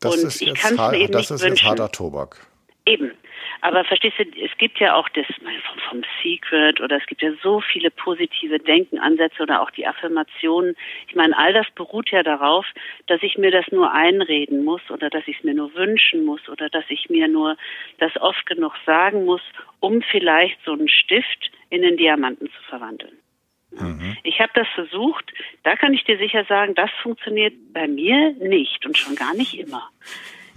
[0.00, 2.46] Das und ist ich kann es mir eben das nicht ist jetzt harter Tobak.
[2.86, 3.12] Eben.
[3.60, 7.30] Aber verstehst du, es gibt ja auch das vom, vom Secret oder es gibt ja
[7.42, 10.76] so viele positive Denkenansätze oder auch die Affirmationen.
[11.08, 12.66] Ich meine, all das beruht ja darauf,
[13.06, 16.48] dass ich mir das nur einreden muss oder dass ich es mir nur wünschen muss
[16.48, 17.56] oder dass ich mir nur
[17.98, 19.42] das oft genug sagen muss,
[19.80, 23.18] um vielleicht so einen Stift in den Diamanten zu verwandeln.
[23.70, 24.16] Mhm.
[24.22, 25.32] Ich habe das versucht,
[25.62, 29.58] da kann ich dir sicher sagen, das funktioniert bei mir nicht und schon gar nicht
[29.58, 29.88] immer.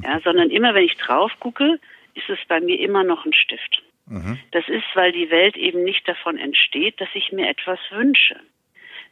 [0.03, 1.79] Ja, sondern immer wenn ich drauf gucke,
[2.19, 3.81] ist es bei mir immer noch ein Stift.
[4.07, 4.39] Mhm.
[4.51, 8.39] Das ist, weil die Welt eben nicht davon entsteht, dass ich mir etwas wünsche.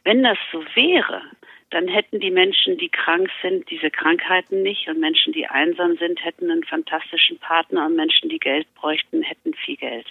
[0.04, 1.22] Wenn das so wäre,
[1.70, 6.24] dann hätten die Menschen, die krank sind, diese Krankheiten nicht und Menschen, die einsam sind,
[6.24, 10.06] hätten einen fantastischen Partner und Menschen, die Geld bräuchten, hätten viel Geld.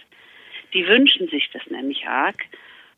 [0.73, 2.45] Die wünschen sich das nämlich arg.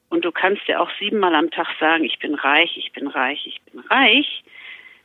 [0.10, 3.46] Und du kannst ja auch siebenmal am Tag sagen, ich bin reich, ich bin reich,
[3.46, 4.44] ich bin reich.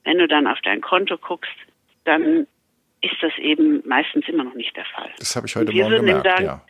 [0.02, 1.54] Wenn du dann auf dein Konto guckst,
[2.04, 2.46] dann
[3.04, 5.10] ist das eben meistens immer noch nicht der Fall.
[5.18, 6.64] Das habe ich heute Morgen gemerkt, sagen, ja.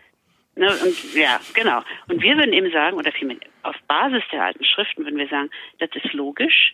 [0.57, 1.83] Ne, und, ja, genau.
[2.09, 5.51] Und wir würden eben sagen, oder vielmehr auf Basis der alten Schriften würden wir sagen,
[5.81, 6.73] das ist logisch,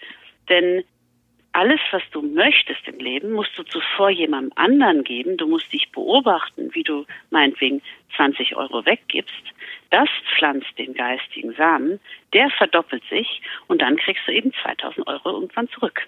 [0.51, 0.85] denn
[1.53, 5.37] alles, was du möchtest im Leben, musst du zuvor jemandem anderen geben.
[5.37, 7.83] Du musst dich beobachten, wie du meinetwegen
[8.17, 9.35] 20 Euro weggibst.
[9.91, 11.99] Das pflanzt den geistigen Samen,
[12.33, 16.07] der verdoppelt sich und dann kriegst du eben 2000 Euro irgendwann zurück.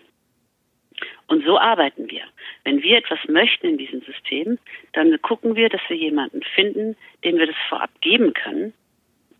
[1.26, 2.22] Und so arbeiten wir.
[2.64, 4.58] Wenn wir etwas möchten in diesem System,
[4.92, 8.72] dann gucken wir, dass wir jemanden finden, dem wir das vorab geben können.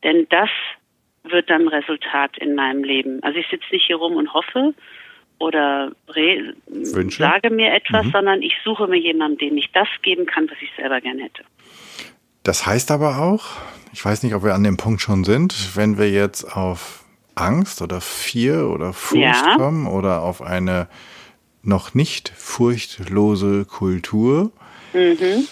[0.03, 0.49] Denn das
[1.25, 3.23] wird dann Resultat in meinem Leben.
[3.23, 4.75] Also ich sitze nicht hier rum und hoffe
[5.39, 8.11] oder sage mir etwas, mhm.
[8.11, 11.43] sondern ich suche mir jemanden, dem ich das geben kann, was ich selber gerne hätte.
[12.45, 13.45] Das heißt aber auch,
[13.93, 17.83] ich weiß nicht, ob wir an dem Punkt schon sind, wenn wir jetzt auf Angst
[17.83, 19.57] oder Fear oder Furcht ja.
[19.57, 20.89] kommen oder auf eine
[21.63, 24.53] noch nicht furchtlose Kultur.
[24.93, 25.47] Mhm.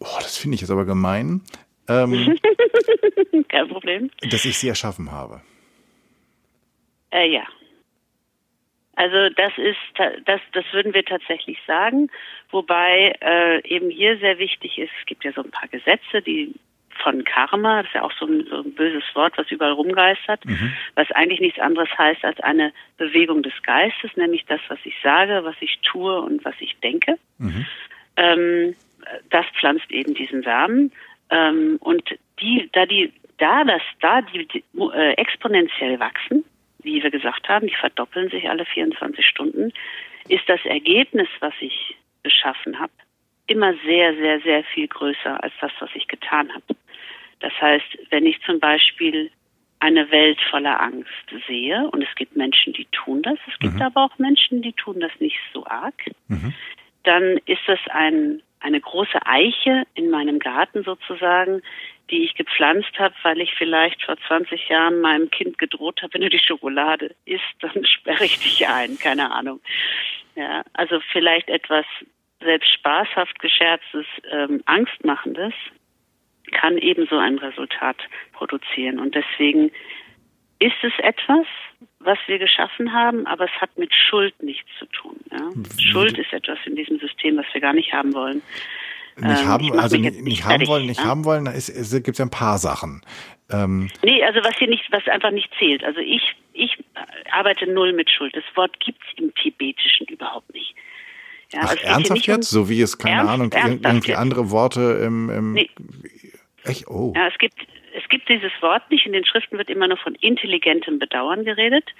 [0.00, 1.42] Oh, das finde ich jetzt aber gemein.
[1.88, 2.38] Ähm,
[3.48, 4.10] Kein Problem.
[4.20, 5.42] Dass ich sie erschaffen habe.
[7.10, 7.44] Äh, ja.
[8.94, 12.10] Also das ist das das würden wir tatsächlich sagen,
[12.50, 16.54] wobei äh, eben hier sehr wichtig ist, es gibt ja so ein paar Gesetze, die
[17.02, 20.44] von Karma, das ist ja auch so ein, so ein böses Wort, was überall rumgeistert,
[20.44, 20.72] mhm.
[20.94, 25.40] was eigentlich nichts anderes heißt als eine Bewegung des Geistes, nämlich das, was ich sage,
[25.44, 27.18] was ich tue und was ich denke.
[27.38, 27.66] Mhm.
[28.16, 28.76] Ähm,
[29.30, 30.92] das pflanzt eben diesen Samen.
[31.30, 36.44] Ähm, und die, da die, da das, da die, die äh, exponentiell wachsen,
[36.82, 39.72] wie wir gesagt haben, die verdoppeln sich alle 24 Stunden,
[40.28, 42.92] ist das Ergebnis, was ich geschaffen habe,
[43.46, 46.64] immer sehr, sehr, sehr viel größer als das, was ich getan habe.
[47.42, 49.30] Das heißt, wenn ich zum Beispiel
[49.80, 51.10] eine Welt voller Angst
[51.48, 53.82] sehe, und es gibt Menschen, die tun das, es gibt mhm.
[53.82, 55.94] aber auch Menschen, die tun das nicht so arg,
[56.28, 56.54] mhm.
[57.02, 61.62] dann ist das ein, eine große Eiche in meinem Garten sozusagen,
[62.10, 66.20] die ich gepflanzt habe, weil ich vielleicht vor 20 Jahren meinem Kind gedroht habe, wenn
[66.20, 69.60] du die Schokolade isst, dann sperre ich dich ein, keine Ahnung.
[70.36, 71.86] Ja, also vielleicht etwas
[72.40, 75.54] selbst spaßhaft gescherztes, ähm, angstmachendes,
[76.50, 77.96] kann ebenso ein Resultat
[78.32, 78.98] produzieren.
[78.98, 79.70] Und deswegen
[80.58, 81.46] ist es etwas,
[82.00, 85.16] was wir geschaffen haben, aber es hat mit Schuld nichts zu tun.
[85.30, 85.50] Ja?
[85.78, 88.42] Schuld ist etwas in diesem System, was wir gar nicht haben wollen.
[89.16, 91.06] Nicht ähm, haben, also nicht, nicht haben wollen, nicht ja?
[91.06, 93.02] haben wollen, es, es gibt ja ein paar Sachen.
[93.50, 95.84] Ähm, nee, also was hier nicht, was einfach nicht zählt.
[95.84, 96.22] Also ich,
[96.54, 96.82] ich
[97.30, 98.34] arbeite null mit Schuld.
[98.34, 100.74] Das Wort gibt's im Tibetischen überhaupt nicht.
[101.52, 102.52] Ja, Ach, also ernsthaft jetzt?
[102.54, 103.52] Um so wie es, keine ernst, Ahnung,
[103.84, 104.18] irgendwie jetzt.
[104.18, 105.68] andere Worte im, im nee.
[106.64, 106.86] Echt?
[106.88, 107.12] Oh.
[107.16, 107.54] Ja, es gibt,
[107.94, 109.06] es gibt dieses Wort nicht.
[109.06, 111.90] In den Schriften wird immer nur von intelligentem Bedauern geredet.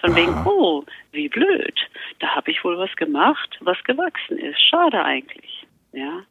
[0.00, 0.16] Von Aha.
[0.16, 1.78] wegen, oh, wie blöd.
[2.20, 4.60] Da habe ich wohl was gemacht, was gewachsen ist.
[4.60, 5.66] Schade eigentlich.
[5.92, 6.22] Ja.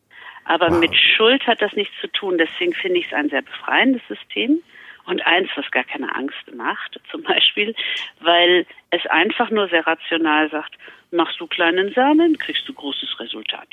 [0.46, 0.80] Aber wow.
[0.80, 2.38] mit Schuld hat das nichts zu tun.
[2.38, 4.62] Deswegen finde ich es ein sehr befreiendes System
[5.06, 7.76] und eins, was gar keine Angst macht, zum Beispiel,
[8.20, 10.76] weil es einfach nur sehr rational sagt,
[11.12, 13.68] machst du kleinen Samen, kriegst du großes Resultat.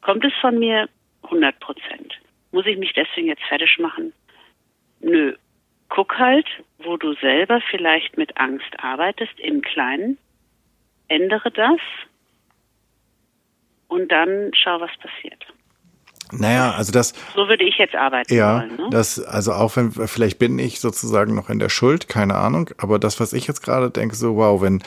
[0.00, 0.88] Kommt es von mir?
[1.24, 2.18] 100 Prozent.
[2.50, 4.12] Muss ich mich deswegen jetzt fertig machen?
[5.00, 5.34] Nö.
[5.90, 6.46] Guck halt,
[6.78, 10.18] wo du selber vielleicht mit Angst arbeitest, im Kleinen.
[11.08, 11.80] Ändere das
[13.88, 15.44] und dann schau, was passiert.
[16.30, 17.14] Naja, also das.
[17.34, 18.34] So würde ich jetzt arbeiten.
[18.34, 18.88] Ja, wollen, ne?
[18.90, 22.98] das, also auch wenn, vielleicht bin ich sozusagen noch in der Schuld, keine Ahnung, aber
[22.98, 24.82] das, was ich jetzt gerade denke, so, wow, wenn,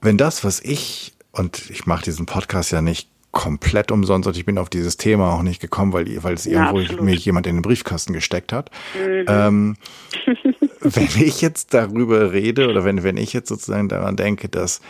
[0.00, 4.44] wenn das, was ich, und ich mache diesen Podcast ja nicht komplett umsonst und ich
[4.44, 7.56] bin auf dieses Thema auch nicht gekommen, weil, weil es ja, irgendwo mir jemand in
[7.56, 8.70] den Briefkasten gesteckt hat.
[8.94, 9.24] Mhm.
[9.26, 9.76] Ähm,
[10.80, 14.80] wenn ich jetzt darüber rede oder wenn, wenn ich jetzt sozusagen daran denke, dass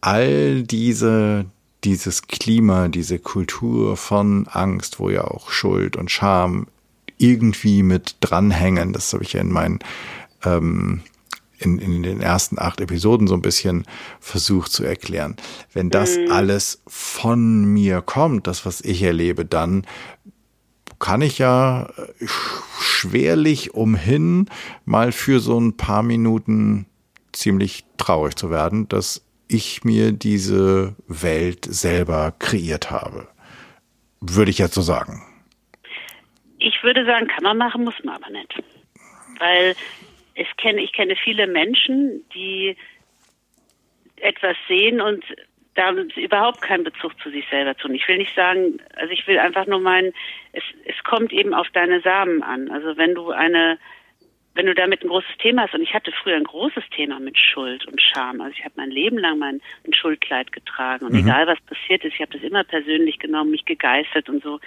[0.00, 1.46] all diese
[1.84, 6.66] dieses Klima, diese Kultur von Angst, wo ja auch Schuld und Scham
[7.18, 8.92] irgendwie mit dranhängen.
[8.92, 9.78] Das habe ich ja in meinen
[10.44, 11.02] ähm,
[11.58, 13.84] in, in den ersten acht Episoden so ein bisschen
[14.20, 15.36] versucht zu erklären.
[15.72, 16.30] Wenn das mhm.
[16.30, 19.86] alles von mir kommt, das, was ich erlebe, dann
[20.98, 21.88] kann ich ja
[22.78, 24.48] schwerlich umhin,
[24.84, 26.86] mal für so ein paar Minuten
[27.32, 33.28] ziemlich traurig zu werden, dass ich mir diese Welt selber kreiert habe.
[34.20, 35.22] Würde ich jetzt so sagen.
[36.58, 38.62] Ich würde sagen, kann man machen, muss man aber nicht.
[39.38, 39.76] Weil
[40.36, 42.76] es kenne, ich kenne viele Menschen, die
[44.16, 45.24] etwas sehen und
[45.74, 47.94] da überhaupt keinen Bezug zu sich selber tun.
[47.94, 50.12] Ich will nicht sagen, also ich will einfach nur meinen,
[50.52, 52.70] es, es kommt eben auf deine Samen an.
[52.70, 53.78] Also wenn du eine
[54.54, 57.38] wenn du damit ein großes Thema hast, und ich hatte früher ein großes Thema mit
[57.38, 61.18] Schuld und Scham, also ich habe mein Leben lang mein ein Schuldkleid getragen und mhm.
[61.18, 64.58] egal was passiert ist, ich habe das immer persönlich genommen, mich gegeißelt und so.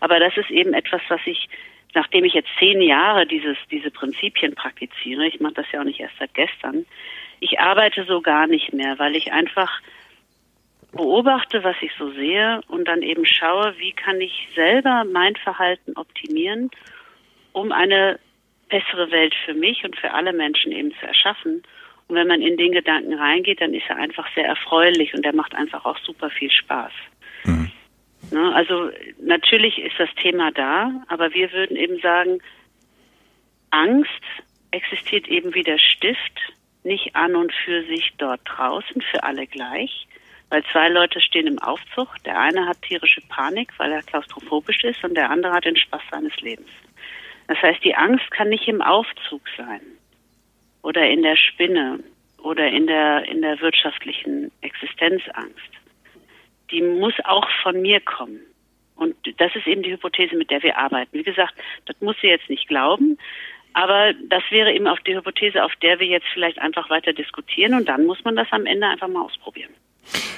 [0.00, 1.50] Aber das ist eben etwas, was ich,
[1.94, 6.00] nachdem ich jetzt zehn Jahre dieses diese Prinzipien praktiziere, ich mache das ja auch nicht
[6.00, 6.86] erst seit gestern,
[7.40, 9.80] ich arbeite so gar nicht mehr, weil ich einfach
[10.92, 15.96] beobachte, was ich so sehe und dann eben schaue, wie kann ich selber mein Verhalten
[15.96, 16.70] optimieren,
[17.52, 18.18] um eine
[18.68, 21.62] bessere Welt für mich und für alle Menschen eben zu erschaffen.
[22.06, 25.34] Und wenn man in den Gedanken reingeht, dann ist er einfach sehr erfreulich und er
[25.34, 26.92] macht einfach auch super viel Spaß.
[28.34, 32.40] Ne, also natürlich ist das Thema da, aber wir würden eben sagen,
[33.70, 34.10] Angst
[34.72, 36.40] existiert eben wie der Stift,
[36.82, 40.08] nicht an und für sich dort draußen, für alle gleich.
[40.48, 42.08] Weil zwei Leute stehen im Aufzug.
[42.24, 46.02] Der eine hat tierische Panik, weil er klaustrophobisch ist, und der andere hat den Spaß
[46.10, 46.70] seines Lebens.
[47.46, 49.80] Das heißt, die Angst kann nicht im Aufzug sein
[50.82, 52.00] oder in der Spinne
[52.38, 55.83] oder in der, in der wirtschaftlichen Existenzangst.
[56.74, 58.40] Die muss auch von mir kommen.
[58.96, 61.16] Und das ist eben die Hypothese, mit der wir arbeiten.
[61.16, 61.54] Wie gesagt,
[61.86, 63.16] das muss sie jetzt nicht glauben,
[63.72, 67.74] aber das wäre eben auch die Hypothese, auf der wir jetzt vielleicht einfach weiter diskutieren
[67.74, 69.70] und dann muss man das am Ende einfach mal ausprobieren.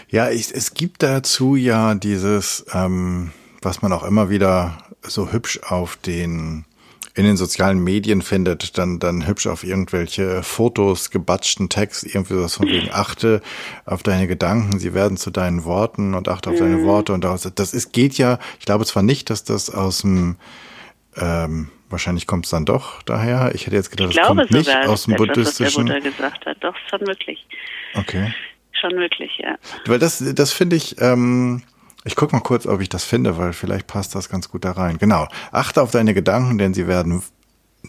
[0.09, 5.61] Ja, ich, es gibt dazu ja dieses, ähm, was man auch immer wieder so hübsch
[5.69, 6.65] auf den
[7.17, 12.57] in den sozialen Medien findet, dann, dann hübsch auf irgendwelche Fotos, gebatschten Text, irgendwie was
[12.57, 13.41] von wegen achte
[13.87, 16.61] auf deine Gedanken, sie werden zu deinen Worten und achte auf mhm.
[16.61, 20.03] deine Worte und das, das ist, geht ja, ich glaube zwar nicht, dass das aus
[20.03, 20.37] dem,
[21.17, 23.53] ähm, wahrscheinlich kommt es dann doch daher.
[23.55, 25.89] Ich hätte jetzt gedacht, es kommt nicht aus dem etwas, buddhistischen.
[25.89, 27.47] Was der Buddha gesagt hat, doch, schon möglich.
[27.95, 28.35] Okay.
[28.79, 29.57] Schon möglich, ja.
[29.87, 31.63] Weil das, das finde ich, ähm,
[32.07, 34.73] ich guck mal kurz, ob ich das finde, weil vielleicht passt das ganz gut da
[34.73, 34.97] rein.
[34.99, 35.27] Genau.
[35.51, 37.23] Achte auf deine Gedanken, denn sie werden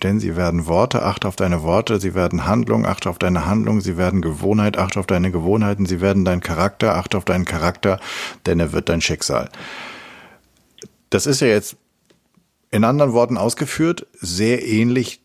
[0.04, 3.82] denn sie werden Worte, achte auf deine Worte, sie werden Handlung, achte auf deine Handlung,
[3.82, 8.00] sie werden Gewohnheit, achte auf deine Gewohnheiten, sie werden dein Charakter, achte auf deinen Charakter,
[8.46, 9.50] denn er wird dein Schicksal.
[11.10, 11.78] Das ist ja jetzt
[12.70, 15.22] in anderen Worten ausgeführt, sehr ähnlich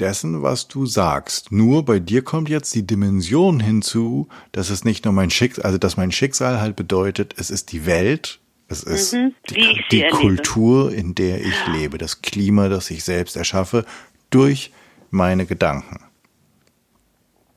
[0.00, 1.52] dessen, was du sagst.
[1.52, 5.78] Nur bei dir kommt jetzt die Dimension hinzu, dass es nicht nur mein Schicksal, also
[5.78, 10.92] dass mein Schicksal halt bedeutet, es ist die Welt, es ist mhm, die, die Kultur,
[10.92, 13.84] in der ich lebe, das Klima, das ich selbst erschaffe,
[14.30, 14.72] durch
[15.10, 16.04] meine Gedanken.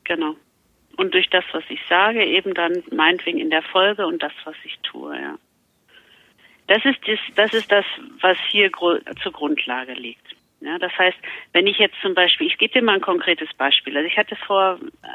[0.04, 0.34] Genau.
[0.96, 4.54] Und durch das, was ich sage, eben dann meinetwegen in der Folge und das, was
[4.64, 5.36] ich tue, ja.
[6.68, 7.84] Das ist das, das ist das,
[8.20, 8.70] was hier
[9.22, 10.36] zur Grundlage liegt.
[10.60, 11.16] Ja, das heißt,
[11.52, 13.96] wenn ich jetzt zum Beispiel, ich gebe dir mal ein konkretes Beispiel.
[13.96, 15.06] Also ich hatte vor, äh,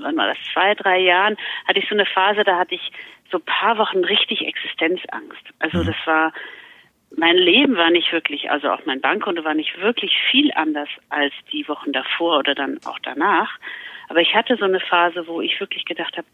[0.00, 2.92] wann war das, zwei, drei Jahren, hatte ich so eine Phase, da hatte ich
[3.30, 5.42] so ein paar Wochen richtig Existenzangst.
[5.60, 5.86] Also mhm.
[5.86, 6.32] das war,
[7.16, 11.34] mein Leben war nicht wirklich, also auch mein Bankkonto war nicht wirklich viel anders als
[11.52, 13.58] die Wochen davor oder dann auch danach.
[14.08, 16.26] Aber ich hatte so eine Phase, wo ich wirklich gedacht habe,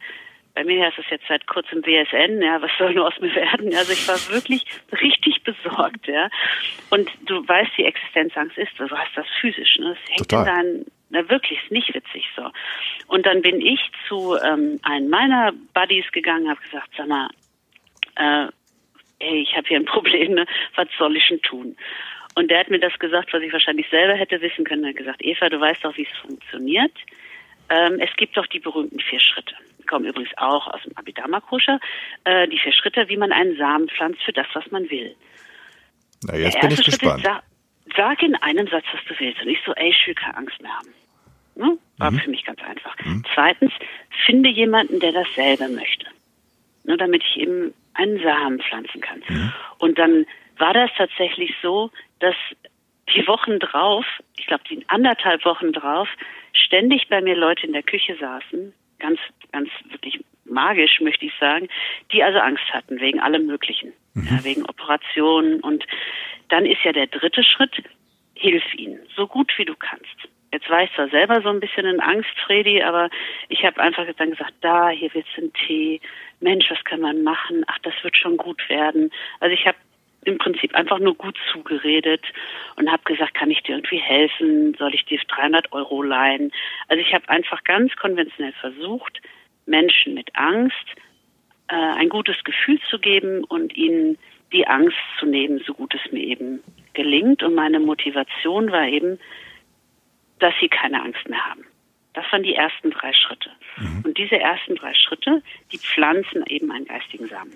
[0.56, 3.74] bei mir ist es jetzt seit kurzem WSN, ja, was soll nur aus mir werden?
[3.76, 6.30] Also ich war wirklich richtig besorgt, ja.
[6.88, 9.92] Und du weißt, wie Existenzangst ist, du hast das physisch, ne?
[9.92, 10.40] Es hängt Total.
[10.40, 12.50] in deinen, na wirklich, ist nicht witzig so.
[13.06, 17.28] Und dann bin ich zu ähm, einem meiner Buddies gegangen, habe gesagt, sag mal,
[18.16, 18.46] äh,
[19.18, 20.46] ey, ich habe hier ein Problem, ne?
[20.74, 21.76] was soll ich denn tun?
[22.34, 24.84] Und der hat mir das gesagt, was ich wahrscheinlich selber hätte wissen können.
[24.84, 26.92] Er hat gesagt, Eva, du weißt doch, wie es funktioniert.
[27.68, 29.54] Ähm, es gibt doch die berühmten vier Schritte.
[29.86, 31.80] Kommen übrigens auch aus dem Abhidharma Koscher.
[32.24, 35.14] Äh, die vier Schritte, wie man einen Samen pflanzt für das, was man will.
[36.24, 37.18] Na, jetzt bin ich Schritt gespannt.
[37.18, 37.42] Ist, sag,
[37.96, 39.42] sag in einem Satz, was du willst.
[39.42, 40.88] Und ich so, ey, ich will keine Angst mehr haben.
[41.56, 41.78] Ne?
[41.98, 42.18] War mhm.
[42.18, 42.96] für mich ganz einfach.
[43.04, 43.24] Mhm.
[43.34, 43.72] Zweitens,
[44.26, 46.06] finde jemanden, der dasselbe möchte.
[46.84, 49.22] Nur damit ich eben einen Samen pflanzen kann.
[49.28, 49.52] Mhm.
[49.78, 50.26] Und dann
[50.58, 52.34] war das tatsächlich so, dass
[53.14, 54.04] die Wochen drauf,
[54.36, 56.08] ich glaube die anderthalb Wochen drauf,
[56.52, 59.18] ständig bei mir Leute in der Küche saßen, ganz,
[59.52, 61.68] ganz wirklich magisch, möchte ich sagen,
[62.12, 64.28] die also Angst hatten wegen allem Möglichen, mhm.
[64.30, 65.60] ja, wegen Operationen.
[65.60, 65.84] Und
[66.48, 67.82] dann ist ja der dritte Schritt,
[68.34, 70.28] hilf ihnen, so gut wie du kannst.
[70.52, 73.10] Jetzt war ich zwar selber so ein bisschen in Angst, Fredi, aber
[73.48, 76.00] ich habe einfach dann gesagt, da, hier willst du einen Tee.
[76.40, 77.64] Mensch, was kann man machen?
[77.66, 79.10] Ach, das wird schon gut werden.
[79.40, 79.76] Also ich habe
[80.26, 82.24] im Prinzip einfach nur gut zugeredet
[82.74, 84.74] und habe gesagt, kann ich dir irgendwie helfen?
[84.78, 86.52] Soll ich dir 300 Euro leihen?
[86.88, 89.20] Also ich habe einfach ganz konventionell versucht,
[89.66, 90.86] Menschen mit Angst
[91.68, 94.18] äh, ein gutes Gefühl zu geben und ihnen
[94.52, 96.62] die Angst zu nehmen, so gut es mir eben
[96.94, 97.42] gelingt.
[97.42, 99.18] Und meine Motivation war eben,
[100.40, 101.64] dass sie keine Angst mehr haben.
[102.14, 103.50] Das waren die ersten drei Schritte.
[103.76, 104.02] Mhm.
[104.04, 107.52] Und diese ersten drei Schritte, die pflanzen eben einen geistigen Samen.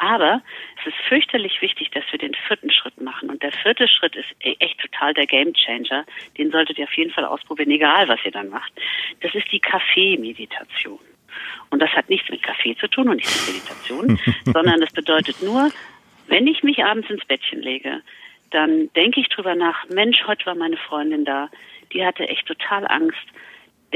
[0.00, 0.40] Aber
[0.80, 3.28] es ist fürchterlich wichtig, dass wir den vierten Schritt machen.
[3.28, 6.06] Und der vierte Schritt ist e- echt total der Gamechanger.
[6.38, 8.72] Den solltet ihr auf jeden Fall ausprobieren, egal was ihr dann macht.
[9.20, 10.98] Das ist die Kaffee-Meditation.
[11.68, 14.18] Und das hat nichts mit Kaffee zu tun und nichts mit Meditation,
[14.52, 15.70] sondern das bedeutet nur,
[16.28, 18.00] wenn ich mich abends ins Bettchen lege,
[18.50, 21.50] dann denke ich drüber nach, Mensch, heute war meine Freundin da,
[21.92, 23.26] die hatte echt total Angst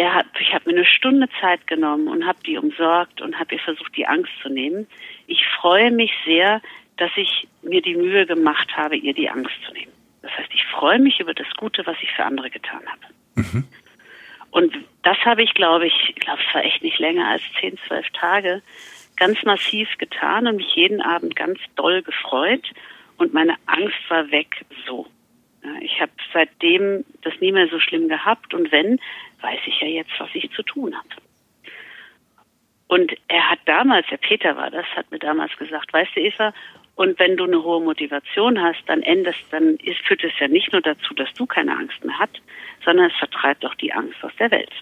[0.03, 3.61] hat, ich habe mir eine Stunde Zeit genommen und habe die umsorgt und habe ihr
[3.61, 4.87] versucht, die Angst zu nehmen.
[5.27, 6.61] Ich freue mich sehr,
[6.97, 9.93] dass ich mir die Mühe gemacht habe, ihr die Angst zu nehmen.
[10.23, 13.15] Das heißt, ich freue mich über das Gute, was ich für andere getan habe.
[13.35, 13.65] Mhm.
[14.51, 17.77] Und das habe ich, glaube ich, ich glaube, es war echt nicht länger als zehn,
[17.89, 18.63] zwölf Tage,
[19.17, 22.65] ganz massiv getan und mich jeden Abend ganz doll gefreut.
[23.17, 25.07] Und meine Angst war weg so.
[25.81, 29.01] Ich habe seitdem das nie mehr so schlimm gehabt und wenn,
[29.41, 31.09] weiß ich ja jetzt, was ich zu tun habe.
[32.87, 36.53] Und er hat damals, der Peter war das, hat mir damals gesagt, weißt du, Eva,
[36.97, 40.73] und wenn du eine hohe Motivation hast, dann endest, dann ist, führt es ja nicht
[40.73, 42.41] nur dazu, dass du keine Angst mehr hast,
[42.85, 44.73] sondern es vertreibt auch die Angst aus der Welt.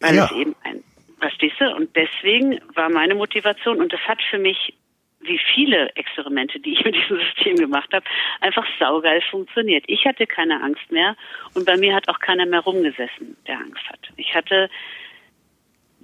[0.00, 0.24] Weil ja.
[0.26, 0.82] es eben ein,
[1.18, 1.74] verstehst du?
[1.74, 4.74] Und deswegen war meine Motivation, und das hat für mich
[5.20, 8.04] wie viele Experimente, die ich mit diesem System gemacht habe,
[8.40, 9.84] einfach saugeil funktioniert.
[9.86, 11.16] Ich hatte keine Angst mehr
[11.54, 14.00] und bei mir hat auch keiner mehr rumgesessen, der Angst hat.
[14.16, 14.68] Ich hatte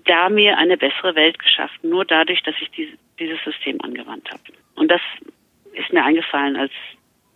[0.05, 4.43] da mir eine bessere Welt geschaffen, nur dadurch, dass ich diese, dieses System angewandt habe.
[4.75, 5.01] Und das
[5.75, 6.73] ist mir eingefallen, als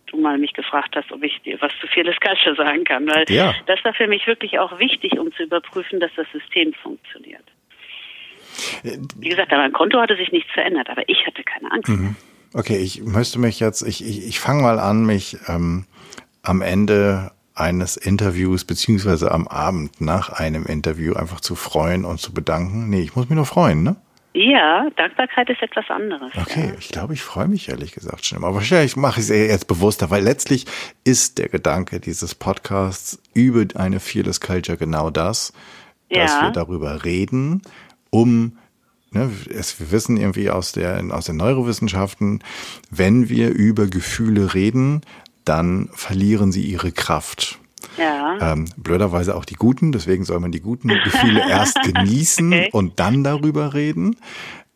[0.07, 3.25] du mal mich gefragt hast, ob ich dir was zu Fearless Culture sagen kann, weil
[3.29, 3.53] ja.
[3.65, 7.43] das war für mich wirklich auch wichtig, um zu überprüfen, dass das System funktioniert.
[8.83, 11.89] Wie gesagt, mein Konto hatte sich nichts verändert, aber ich hatte keine Angst.
[11.89, 12.15] Mhm.
[12.53, 15.85] Okay, ich müsste mich jetzt, ich, ich, ich fange mal an, mich ähm,
[16.41, 22.33] am Ende eines Interviews beziehungsweise am Abend nach einem Interview einfach zu freuen und zu
[22.33, 22.89] bedanken.
[22.89, 23.95] Nee, ich muss mich nur freuen, ne?
[24.33, 26.31] Ja, Dankbarkeit ist etwas anderes.
[26.39, 26.73] Okay, ja.
[26.77, 28.47] ich glaube, ich freue mich ehrlich gesagt schon immer.
[28.47, 30.67] Aber wahrscheinlich mache ich es jetzt bewusster, weil letztlich
[31.03, 35.53] ist der Gedanke dieses Podcasts über eine Fearless Culture genau das,
[36.09, 36.43] dass ja.
[36.43, 37.63] wir darüber reden,
[38.11, 38.57] um
[39.09, 42.43] ne, es, wir wissen irgendwie aus der aus den Neurowissenschaften,
[42.91, 45.01] wenn wir über Gefühle reden,
[45.47, 47.59] dann verlieren sie ihre Kraft.
[47.97, 48.53] Ja.
[48.53, 52.69] Ähm, blöderweise auch die guten, deswegen soll man die guten Gefühle erst genießen okay.
[52.71, 54.17] und dann darüber reden.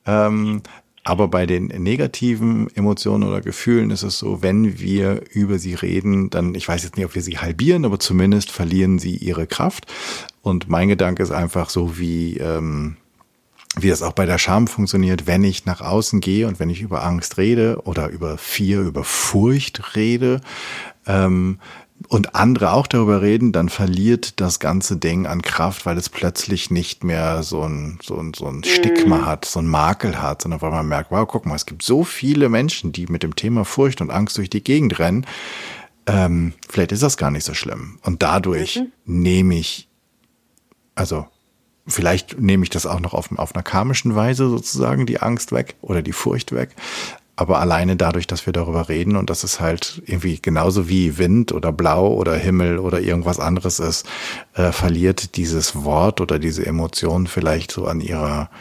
[0.06, 0.62] Ähm,
[1.04, 6.30] Aber bei den negativen Emotionen oder Gefühlen ist es so, wenn wir über sie reden,
[6.30, 9.92] dann, ich weiß jetzt nicht, ob wir sie halbieren, aber zumindest verlieren sie ihre Kraft.
[10.44, 12.98] Und mein Gedanke ist einfach so wie, ähm,
[13.78, 16.82] wie es auch bei der Scham funktioniert, wenn ich nach außen gehe und wenn ich
[16.82, 20.42] über Angst rede oder über Vier, über Furcht rede,
[21.08, 21.60] ähm,
[22.08, 26.72] und andere auch darüber reden, dann verliert das ganze Ding an Kraft, weil es plötzlich
[26.72, 29.26] nicht mehr so ein, so ein, so ein Stigma mhm.
[29.26, 32.04] hat, so ein Makel hat, sondern weil man merkt, wow, guck mal, es gibt so
[32.04, 35.26] viele Menschen, die mit dem Thema Furcht und Angst durch die Gegend rennen.
[36.08, 38.00] Ähm, vielleicht ist das gar nicht so schlimm.
[38.04, 39.22] Und dadurch mhm.
[39.22, 39.88] nehme ich,
[40.96, 41.28] also
[41.92, 45.76] vielleicht nehme ich das auch noch auf, auf einer karmischen Weise sozusagen, die Angst weg
[45.82, 46.70] oder die Furcht weg.
[47.36, 51.52] Aber alleine dadurch, dass wir darüber reden und dass es halt irgendwie genauso wie Wind
[51.52, 54.08] oder Blau oder Himmel oder irgendwas anderes ist,
[54.54, 58.52] äh, verliert dieses Wort oder diese Emotion vielleicht so an ihrer,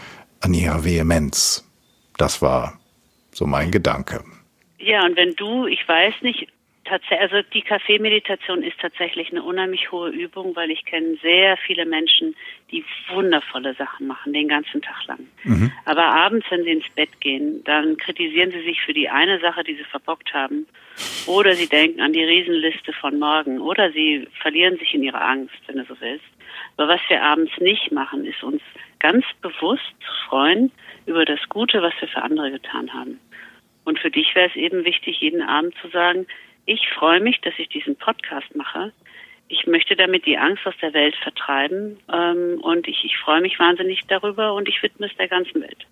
[0.41, 1.69] an ihrer Vehemenz.
[2.17, 2.79] Das war
[3.33, 4.25] so mein Gedanke.
[4.79, 6.49] Ja, und wenn du, ich weiß nicht,
[6.91, 11.87] tatsächlich, also die Kaffeemeditation ist tatsächlich eine unheimlich hohe Übung, weil ich kenne sehr viele
[11.87, 12.35] Menschen,
[12.71, 15.27] die wundervolle Sachen machen, den ganzen Tag lang.
[15.45, 15.73] Mhm.
[15.85, 19.65] Aber abends, wenn sie ins Bett gehen, dann kritisieren sie sich für die eine Sache,
[19.65, 20.67] die sie verbockt haben.
[21.27, 23.61] Oder sie denken an die Riesenliste von morgen.
[23.61, 26.25] Oder sie verlieren sich in ihrer Angst, wenn du so willst.
[26.77, 28.63] Aber was wir abends nicht machen, ist uns
[28.99, 30.71] ganz bewusst zu freuen
[31.07, 33.19] über das Gute, was wir für andere getan haben.
[33.85, 36.27] Und für dich wäre es eben wichtig, jeden Abend zu sagen,
[36.67, 38.93] ich freue mich, dass ich diesen Podcast mache.
[39.53, 43.59] Ich möchte damit die Angst aus der Welt vertreiben ähm, und ich, ich freue mich
[43.59, 45.87] wahnsinnig darüber und ich widme es der ganzen Welt.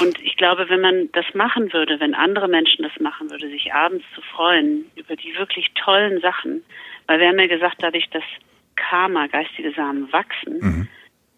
[0.00, 3.74] Und ich glaube, wenn man das machen würde, wenn andere Menschen das machen würde, sich
[3.74, 6.62] abends zu freuen über die wirklich tollen Sachen,
[7.06, 8.24] weil wir haben ja gesagt, dadurch, dass
[8.76, 10.88] Karma, geistige Samen wachsen, mhm.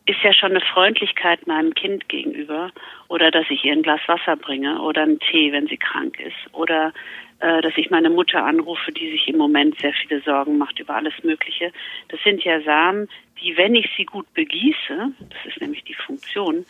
[0.06, 2.70] ist ja schon eine Freundlichkeit meinem Kind gegenüber
[3.08, 6.54] oder dass ich ihr ein Glas Wasser bringe oder einen Tee, wenn sie krank ist
[6.54, 6.92] oder
[7.40, 11.14] dass ich meine Mutter anrufe, die sich im Moment sehr viele Sorgen macht über alles
[11.22, 11.72] Mögliche.
[12.08, 13.08] Das sind ja Samen,
[13.40, 16.66] die, wenn ich sie gut begieße, das ist nämlich die Funktion,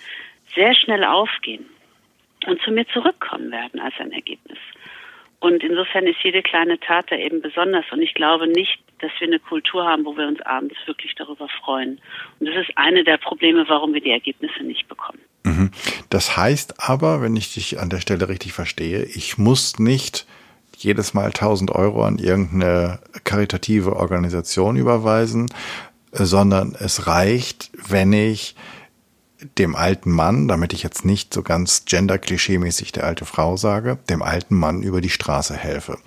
[0.54, 1.66] sehr schnell aufgehen
[2.46, 4.58] und zu mir zurückkommen werden als ein Ergebnis.
[5.40, 7.84] Und insofern ist jede kleine Tat da eben besonders.
[7.92, 11.48] Und ich glaube nicht, dass wir eine Kultur haben, wo wir uns abends wirklich darüber
[11.48, 12.00] freuen.
[12.40, 15.20] Und das ist eine der Probleme, warum wir die Ergebnisse nicht bekommen.
[15.44, 15.70] Mhm.
[16.10, 20.26] Das heißt aber, wenn ich dich an der Stelle richtig verstehe, ich muss nicht
[20.82, 25.50] jedes Mal 1000 Euro an irgendeine karitative Organisation überweisen,
[26.12, 28.54] sondern es reicht, wenn ich
[29.58, 34.22] dem alten Mann, damit ich jetzt nicht so ganz gender-klischee-mäßig der alte Frau sage, dem
[34.22, 35.98] alten Mann über die Straße helfe.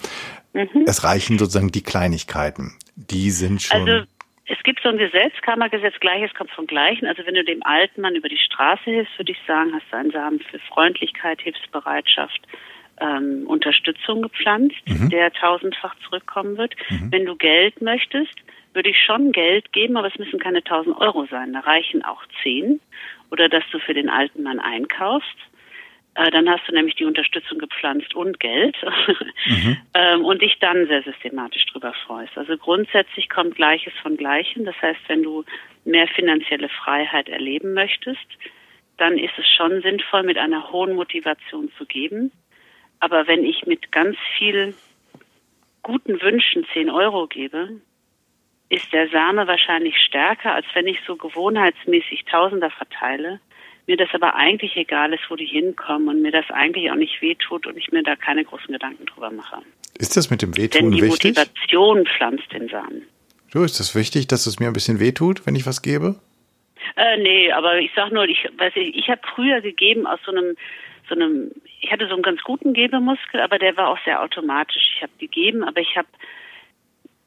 [0.53, 0.85] Mhm.
[0.85, 2.73] Es reichen sozusagen die Kleinigkeiten.
[2.95, 3.89] Die sind schon.
[3.89, 4.05] Also
[4.47, 7.05] es gibt so ein Gesetz, Kammergesetz, Gleiches kommt vom Gleichen.
[7.05, 9.97] Also wenn du dem alten Mann über die Straße hilfst, würde ich sagen, hast du
[9.97, 12.41] einen Samen für Freundlichkeit, Hilfsbereitschaft,
[13.01, 15.09] ähm, Unterstützung gepflanzt, mhm.
[15.09, 16.75] der tausendfach zurückkommen wird.
[16.89, 17.11] Mhm.
[17.11, 18.33] Wenn du Geld möchtest,
[18.73, 21.53] würde ich schon Geld geben, aber es müssen keine tausend Euro sein.
[21.53, 22.79] Da reichen auch zehn.
[23.31, 25.37] Oder dass du für den alten Mann einkaufst.
[26.15, 28.75] Äh, dann hast du nämlich die Unterstützung gepflanzt und Geld
[29.45, 29.77] mhm.
[29.93, 32.37] ähm, und dich dann sehr systematisch drüber freust.
[32.37, 34.65] Also grundsätzlich kommt Gleiches von Gleichem.
[34.65, 35.45] Das heißt, wenn du
[35.85, 38.19] mehr finanzielle Freiheit erleben möchtest,
[38.97, 42.31] dann ist es schon sinnvoll, mit einer hohen Motivation zu geben.
[43.01, 44.73] Aber wenn ich mit ganz viel
[45.81, 47.81] guten Wünschen 10 Euro gebe,
[48.69, 53.41] ist der Same wahrscheinlich stärker, als wenn ich so gewohnheitsmäßig Tausender verteile.
[53.87, 57.21] Mir das aber eigentlich egal ist, wo die hinkommen und mir das eigentlich auch nicht
[57.21, 59.57] wehtut und ich mir da keine großen Gedanken drüber mache.
[59.97, 61.35] Ist das mit dem Wehtun Denn die wichtig?
[61.35, 63.01] Motivation pflanzt den Samen.
[63.51, 66.21] Du, ist das wichtig, dass es mir ein bisschen wehtut, wenn ich was gebe?
[66.95, 70.31] Äh, nee, aber ich sag nur, ich weiß ich, ich habe früher gegeben aus so
[70.31, 70.55] einem
[71.11, 71.51] so einem,
[71.81, 74.93] ich hatte so einen ganz guten Gebemuskel, aber der war auch sehr automatisch.
[74.95, 76.07] Ich habe gegeben, aber ich habe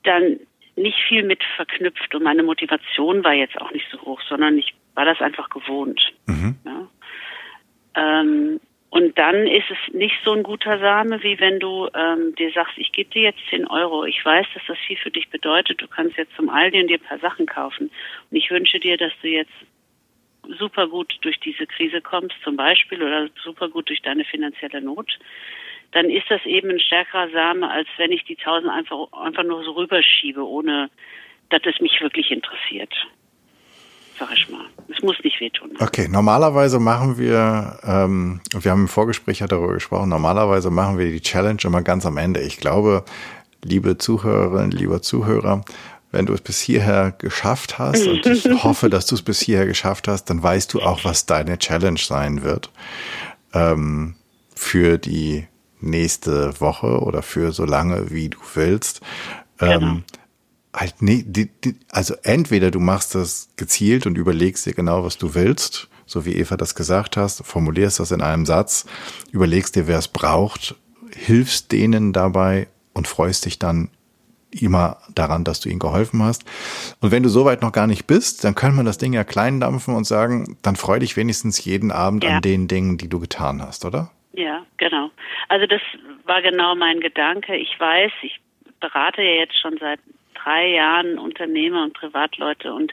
[0.05, 0.41] dann
[0.77, 4.75] nicht viel mit verknüpft und meine Motivation war jetzt auch nicht so hoch, sondern ich
[4.95, 6.01] war das einfach gewohnt.
[6.27, 6.57] Mhm.
[6.65, 6.89] Ja.
[7.97, 8.61] Ähm,
[8.91, 12.79] und dann ist es nicht so ein guter Same, wie wenn du ähm, dir sagst,
[12.79, 14.05] ich gebe dir jetzt 10 Euro.
[14.05, 15.83] Ich weiß, dass das viel für dich bedeutet.
[15.83, 17.91] Du kannst jetzt zum Aldi und dir ein paar Sachen kaufen.
[18.31, 19.53] Und ich wünsche dir, dass du jetzt
[20.59, 25.19] super gut durch diese Krise kommst zum Beispiel oder super gut durch deine finanzielle Not,
[25.93, 29.65] dann ist das eben ein stärkerer Same, als wenn ich die tausend einfach, einfach nur
[29.65, 30.91] so rüberschiebe, ohne
[31.51, 32.93] dass es mich wirklich interessiert.
[34.19, 34.65] Sag ich mal.
[34.89, 35.73] Es muss nicht wehtun.
[35.81, 41.11] Okay, normalerweise machen wir, ähm, wir haben im Vorgespräch ja darüber gesprochen, normalerweise machen wir
[41.11, 42.41] die Challenge immer ganz am Ende.
[42.41, 43.05] Ich glaube,
[43.65, 45.65] liebe Zuhörerinnen, lieber Zuhörer,
[46.15, 49.67] wenn du es bis hierher geschafft hast, und ich hoffe, dass du es bis hierher
[49.67, 52.71] geschafft hast, dann weißt du auch, was deine Challenge sein wird.
[53.55, 54.15] ähm,
[54.55, 55.47] für die
[55.81, 59.01] nächste Woche oder für so lange, wie du willst.
[59.61, 59.97] Ähm, genau.
[60.73, 65.19] Halt, nee, die, die, also entweder du machst das gezielt und überlegst dir genau, was
[65.19, 68.87] du willst, so wie Eva das gesagt hast, formulierst das in einem Satz,
[69.31, 70.75] überlegst dir, wer es braucht,
[71.15, 73.89] hilfst denen dabei und freust dich dann
[74.63, 76.45] immer daran, dass du ihnen geholfen hast.
[77.01, 79.61] Und wenn du soweit noch gar nicht bist, dann kann man das Ding ja klein
[79.61, 82.37] dampfen und sagen, dann freu dich wenigstens jeden Abend ja.
[82.37, 84.11] an den Dingen, die du getan hast, oder?
[84.33, 85.11] Ja, genau.
[85.49, 85.81] Also das
[86.25, 87.57] war genau mein Gedanke.
[87.57, 88.41] Ich weiß, ich
[88.81, 90.01] berate ja jetzt schon seit
[90.35, 92.93] drei Jahren Unternehmer und Privatleute und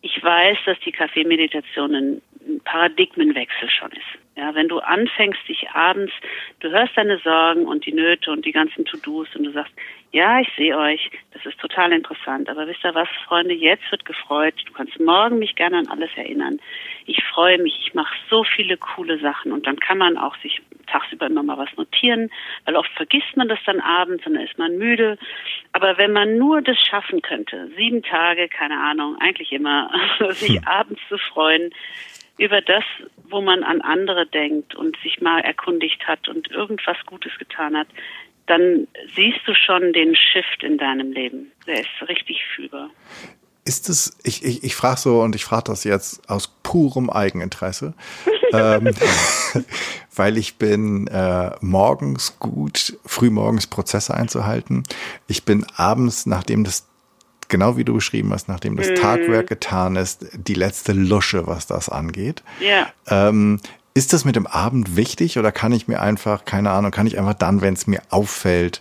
[0.00, 2.22] ich weiß, dass die Kaffeemeditation ein
[2.64, 4.18] Paradigmenwechsel schon ist.
[4.36, 6.12] Ja, wenn du anfängst, dich abends,
[6.60, 9.72] du hörst deine Sorgen und die Nöte und die ganzen To-Dos und du sagst,
[10.10, 14.06] ja, ich sehe euch, das ist total interessant, aber wisst ihr was, Freunde, jetzt wird
[14.06, 16.60] gefreut, du kannst morgen mich gerne an alles erinnern.
[17.04, 19.52] Ich freue mich, ich mache so viele coole Sachen.
[19.52, 22.30] Und dann kann man auch sich tagsüber immer mal was notieren,
[22.64, 25.18] weil oft vergisst man das dann abends und dann ist man müde.
[25.72, 29.90] Aber wenn man nur das schaffen könnte, sieben Tage, keine Ahnung, eigentlich immer,
[30.30, 30.66] sich hm.
[30.66, 31.70] abends zu freuen,
[32.38, 32.84] über das,
[33.24, 37.88] wo man an andere denkt und sich mal erkundigt hat und irgendwas Gutes getan hat,
[38.48, 41.52] dann siehst du schon den Shift in deinem Leben.
[41.66, 42.90] Der ist richtig fühlbar.
[43.64, 47.92] Ist es, ich, ich, ich frage so und ich frage das jetzt aus purem Eigeninteresse,
[48.52, 48.94] ähm,
[50.14, 54.84] weil ich bin äh, morgens gut, frühmorgens Prozesse einzuhalten.
[55.26, 56.88] Ich bin abends, nachdem das
[57.48, 58.94] genau wie du beschrieben hast, nachdem das mm.
[58.94, 62.42] Tagwerk getan ist, die letzte Lusche, was das angeht.
[62.60, 62.92] Ja.
[63.08, 63.60] Ähm,
[63.98, 67.18] ist das mit dem Abend wichtig oder kann ich mir einfach, keine Ahnung, kann ich
[67.18, 68.80] einfach dann, wenn es mir auffällt,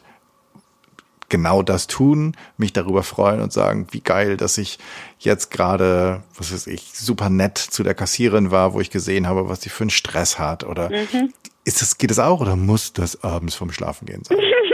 [1.27, 4.77] genau das tun, mich darüber freuen und sagen, wie geil, dass ich
[5.17, 9.49] jetzt gerade, was weiß ich, super nett zu der Kassierin war, wo ich gesehen habe,
[9.49, 11.33] was sie für einen Stress hat oder mhm.
[11.65, 14.37] ist das, geht das auch oder muss das abends vom Schlafen gehen sein?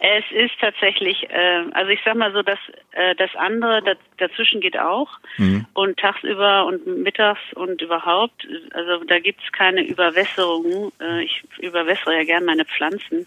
[0.00, 2.58] Es ist tatsächlich, äh, also ich sag mal so, dass
[2.92, 5.08] äh, das andere das, dazwischen geht auch
[5.38, 5.66] mhm.
[5.74, 10.92] und tagsüber und mittags und überhaupt, also da gibt's keine Überwässerung.
[11.00, 13.26] Äh, ich überwässere ja gern meine Pflanzen.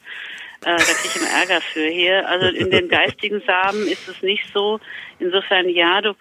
[0.65, 2.27] Äh, da kriege ich immer Ärger für hier.
[2.27, 4.79] Also in den geistigen Samen ist es nicht so.
[5.19, 6.13] Insofern ja, du,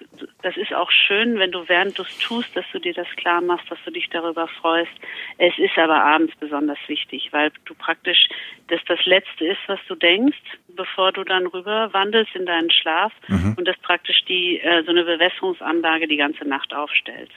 [0.43, 3.41] das ist auch schön, wenn du während du es tust, dass du dir das klar
[3.41, 4.93] machst, dass du dich darüber freust.
[5.39, 8.29] Es ist aber abends besonders wichtig, weil du praktisch
[8.69, 10.37] das das Letzte ist, was du denkst,
[10.69, 13.55] bevor du dann rüber wandelst in deinen Schlaf mhm.
[13.57, 17.31] und das praktisch die äh, so eine Bewässerungsanlage die ganze Nacht aufstellt.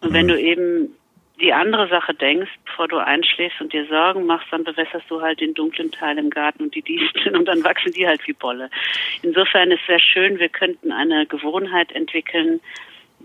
[0.00, 0.14] Und mhm.
[0.14, 0.96] wenn du eben
[1.40, 5.40] die andere Sache denkst, bevor du einschläfst und dir Sorgen machst, dann bewässerst du halt
[5.40, 8.70] den dunklen Teil im Garten und die Disteln und dann wachsen die halt wie Bolle.
[9.22, 12.60] Insofern ist es sehr schön, wir könnten eine Gewohnheit entwickeln,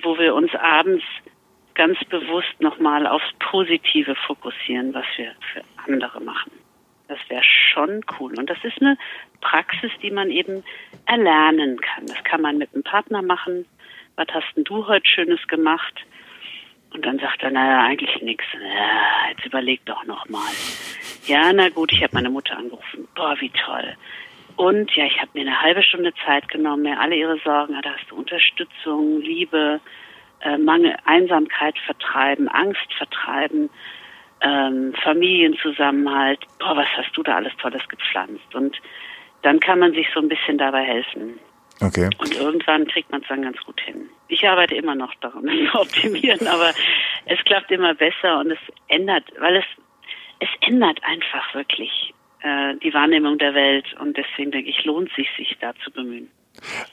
[0.01, 1.03] wo wir uns abends
[1.75, 6.51] ganz bewusst nochmal aufs Positive fokussieren, was wir für andere machen.
[7.07, 8.37] Das wäre schon cool.
[8.37, 8.97] Und das ist eine
[9.41, 10.63] Praxis, die man eben
[11.05, 12.05] erlernen kann.
[12.05, 13.65] Das kann man mit einem Partner machen.
[14.15, 16.05] Was hast denn du heute Schönes gemacht?
[16.93, 18.45] Und dann sagt er, naja, eigentlich nichts.
[18.53, 20.51] Ja, jetzt überleg doch nochmal.
[21.25, 23.07] Ja, na gut, ich habe meine Mutter angerufen.
[23.15, 23.95] Boah, wie toll.
[24.55, 27.91] Und ja, ich habe mir eine halbe Stunde Zeit genommen, mir alle ihre Sorgen, da
[27.91, 29.79] hast du Unterstützung, Liebe,
[30.41, 33.69] äh, Mangel, Einsamkeit vertreiben, Angst vertreiben,
[34.41, 36.39] ähm, Familienzusammenhalt.
[36.59, 38.53] Boah, was hast du da alles Tolles gepflanzt?
[38.53, 38.75] Und
[39.43, 41.39] dann kann man sich so ein bisschen dabei helfen.
[41.81, 42.09] Okay.
[42.17, 44.09] Und irgendwann kriegt man es dann ganz gut hin.
[44.27, 46.73] Ich arbeite immer noch daran, das zu optimieren, aber
[47.25, 49.65] es klappt immer besser und es ändert, weil es,
[50.39, 55.27] es ändert einfach wirklich äh, die Wahrnehmung der Welt und deswegen denke ich, lohnt sich,
[55.37, 56.29] sich da zu bemühen.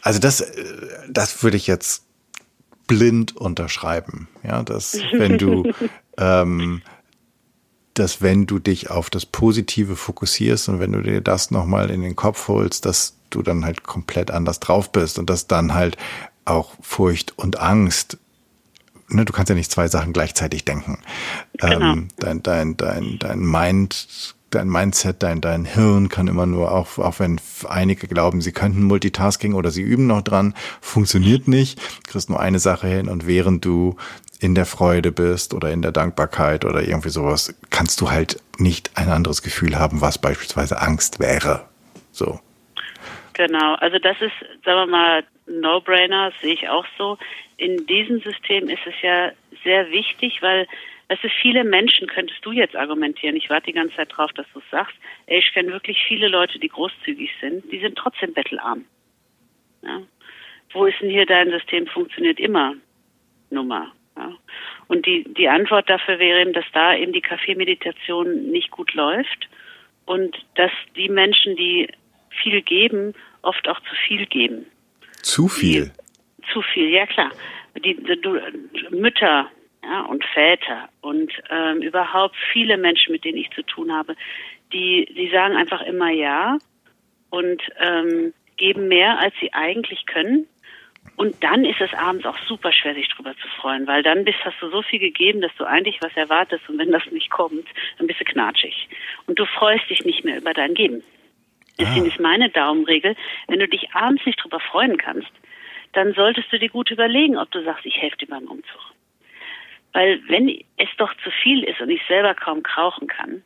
[0.03, 2.07] Also das, äh, das würde ich jetzt
[2.87, 5.73] blind unterschreiben, ja, dass wenn du
[6.19, 6.83] ähm,
[7.99, 12.03] dass wenn du dich auf das Positive fokussierst und wenn du dir das nochmal in
[12.03, 15.97] den Kopf holst, dass du dann halt komplett anders drauf bist und dass dann halt
[16.45, 18.19] auch Furcht und Angst
[19.09, 20.99] Ne, du kannst ja nicht zwei Sachen gleichzeitig denken.
[21.59, 21.93] Genau.
[21.93, 26.99] Ähm, dein, dein, dein, dein Mind, dein Mindset, dein, dein Hirn kann immer nur, auch,
[26.99, 32.31] auch wenn einige glauben, sie könnten Multitasking oder sie üben noch dran, funktioniert nicht, kriegst
[32.31, 33.97] nur eine Sache hin und während du
[34.41, 38.91] in der Freude bist oder in der Dankbarkeit oder irgendwie sowas, kannst du halt nicht
[38.97, 41.69] ein anderes Gefühl haben, was beispielsweise Angst wäre.
[42.13, 42.41] So.
[43.35, 47.19] Genau, also das ist, sagen wir mal, No-Brainer, sehe ich auch so.
[47.57, 49.33] In diesem System ist es ja
[49.63, 50.67] sehr wichtig, weil
[51.09, 53.37] weißt du, viele Menschen könntest du jetzt argumentieren.
[53.37, 54.97] Ich warte die ganze Zeit drauf, dass du es sagst.
[55.27, 57.71] Ey, ich kenne wirklich viele Leute, die großzügig sind.
[57.71, 58.85] Die sind trotzdem bettelarm.
[59.83, 60.03] Ja.
[60.73, 62.75] Wo ist denn hier dein System funktioniert immer?
[63.51, 63.93] Nummer.
[64.17, 64.33] Ja.
[64.89, 69.49] Und die, die Antwort dafür wäre eben, dass da eben die Kaffeemeditation nicht gut läuft
[70.07, 71.89] und dass die Menschen, die
[72.31, 74.67] viel geben, oft auch zu viel geben.
[75.23, 75.93] Zu viel?
[76.39, 77.31] Die, zu viel, ja klar.
[77.85, 79.51] Die, die, Mütter
[79.83, 84.17] ja, und Väter und ähm, überhaupt viele Menschen, mit denen ich zu tun habe,
[84.73, 86.59] die, die sagen einfach immer ja
[87.31, 90.47] und ähm, geben mehr, als sie eigentlich können.
[91.17, 94.39] Und dann ist es abends auch super schwer, sich drüber zu freuen, weil dann bist,
[94.45, 97.67] hast du so viel gegeben, dass du eigentlich was erwartest und wenn das nicht kommt,
[97.97, 98.89] dann bist du knatschig.
[99.27, 101.03] Und du freust dich nicht mehr über dein Geben.
[101.79, 102.09] Deswegen ah.
[102.09, 103.17] ist meine Daumenregel,
[103.49, 105.31] wenn du dich abends nicht drüber freuen kannst,
[105.93, 108.93] dann solltest du dir gut überlegen, ob du sagst, ich helfe dir beim Umzug.
[109.93, 113.43] Weil wenn es doch zu viel ist und ich selber kaum krauchen kann,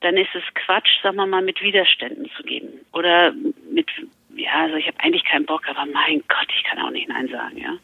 [0.00, 2.80] dann ist es Quatsch, sagen wir mal, mit Widerständen zu geben.
[2.92, 3.32] Oder
[3.70, 3.88] mit,
[4.36, 7.28] ja, also ich habe eigentlich keinen Bock, aber mein Gott, ich kann auch nicht Nein
[7.28, 7.76] sagen, ja.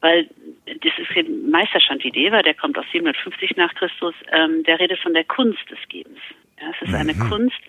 [0.00, 0.28] Weil
[0.66, 5.12] das ist Meisterstand wie Deva, der kommt aus 750 nach Christus, ähm, der redet von
[5.12, 6.18] der Kunst des Gebens.
[6.60, 7.28] Ja, es ist eine mhm.
[7.28, 7.60] Kunst,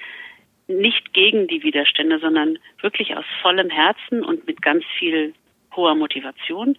[0.67, 5.33] nicht gegen die Widerstände, sondern wirklich aus vollem Herzen und mit ganz viel
[5.75, 6.77] hoher Motivation,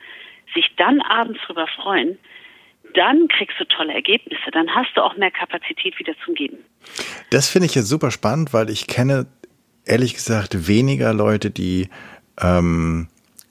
[0.55, 2.19] sich dann abends drüber freuen,
[2.95, 4.51] dann kriegst du tolle Ergebnisse.
[4.53, 6.59] Dann hast du auch mehr Kapazität wieder zum Geben.
[7.31, 9.27] Das finde ich jetzt super spannend, weil ich kenne
[9.85, 11.89] ehrlich gesagt weniger Leute, die
[12.41, 13.09] ähm,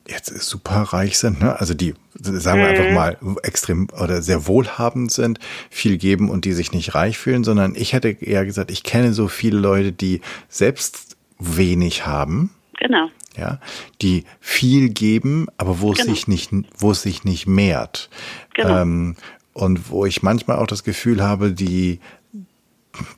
[0.07, 1.59] jetzt super reich sind, ne?
[1.59, 2.93] also die, sagen wir einfach mhm.
[2.93, 7.75] mal, extrem oder sehr wohlhabend sind, viel geben und die sich nicht reich fühlen, sondern
[7.75, 12.51] ich hätte eher gesagt, ich kenne so viele Leute, die selbst wenig haben.
[12.77, 13.09] Genau.
[13.37, 13.59] Ja,
[14.01, 16.01] die viel geben, aber wo genau.
[16.01, 18.09] es sich nicht, wo es sich nicht mehrt.
[18.53, 18.81] Genau.
[18.81, 19.15] Ähm,
[19.53, 21.99] und wo ich manchmal auch das Gefühl habe, die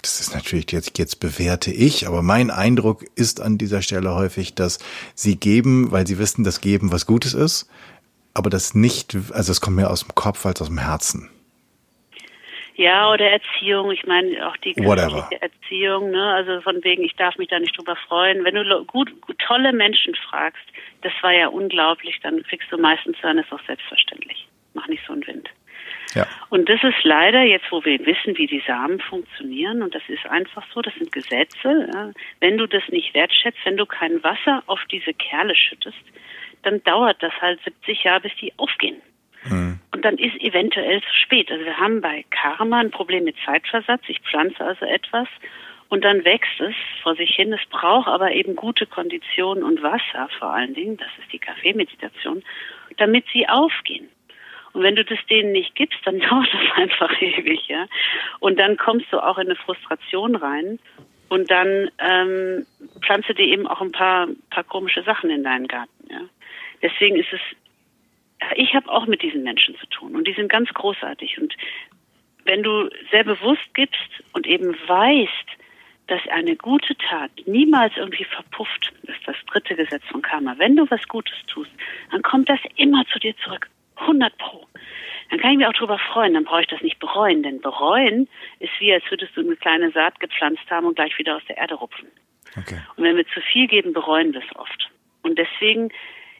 [0.02, 4.54] das ist natürlich jetzt, jetzt bewerte ich, aber mein Eindruck ist an dieser Stelle häufig,
[4.56, 4.80] dass
[5.16, 7.70] sie geben, weil sie wissen, dass geben was Gutes ist,
[8.34, 11.30] aber das nicht, also es kommt mehr aus dem Kopf als aus dem Herzen.
[12.76, 13.92] Ja, oder Erziehung.
[13.92, 16.34] Ich meine auch die Erziehung, ne?
[16.34, 18.44] Also von wegen, ich darf mich da nicht drüber freuen.
[18.44, 20.64] Wenn du gut, gut tolle Menschen fragst,
[21.02, 24.48] das war ja unglaublich, dann kriegst du meistens dann ist auch selbstverständlich.
[24.74, 25.50] Mach nicht so einen Wind.
[26.14, 26.28] Ja.
[26.50, 30.26] Und das ist leider jetzt, wo wir wissen, wie die Samen funktionieren, und das ist
[30.28, 32.14] einfach so, das sind Gesetze.
[32.40, 35.98] Wenn du das nicht wertschätzt, wenn du kein Wasser auf diese Kerle schüttest,
[36.62, 39.02] dann dauert das halt 70 Jahre, bis die aufgehen.
[39.46, 39.80] Mhm.
[39.92, 41.52] Und dann ist eventuell zu spät.
[41.52, 44.02] Also wir haben bei Karma ein Problem mit Zeitversatz.
[44.08, 45.28] Ich pflanze also etwas
[45.90, 47.52] und dann wächst es vor sich hin.
[47.54, 52.44] Es braucht aber eben gute Konditionen und Wasser vor allen Dingen, das ist die Kaffeemeditation,
[52.98, 54.08] damit sie aufgehen.
[54.74, 57.88] Und wenn du das denen nicht gibst, dann dauert das einfach ewig, ja.
[58.40, 60.80] Und dann kommst du auch in eine Frustration rein.
[61.30, 62.66] Und dann ähm,
[63.02, 66.22] pflanze dir eben auch ein paar, paar komische Sachen in deinen Garten, ja.
[66.84, 67.40] Deswegen ist es,
[68.56, 71.40] ich habe auch mit diesen Menschen zu tun und die sind ganz großartig.
[71.40, 71.56] Und
[72.44, 75.48] wenn du sehr bewusst gibst und eben weißt,
[76.08, 80.56] dass eine gute Tat niemals irgendwie verpufft, das ist das dritte Gesetz von Karma.
[80.58, 81.72] Wenn du was Gutes tust,
[82.12, 83.70] dann kommt das immer zu dir zurück.
[83.98, 84.66] 100 Pro.
[85.30, 88.28] Dann kann ich mich auch darüber freuen, dann brauche ich das nicht bereuen, denn bereuen
[88.60, 91.58] ist wie, als würdest du eine kleine Saat gepflanzt haben und gleich wieder aus der
[91.58, 92.08] Erde rupfen.
[92.58, 92.80] Okay.
[92.96, 94.92] Und wenn wir zu viel geben, bereuen wir es oft.
[95.24, 95.90] Und deswegen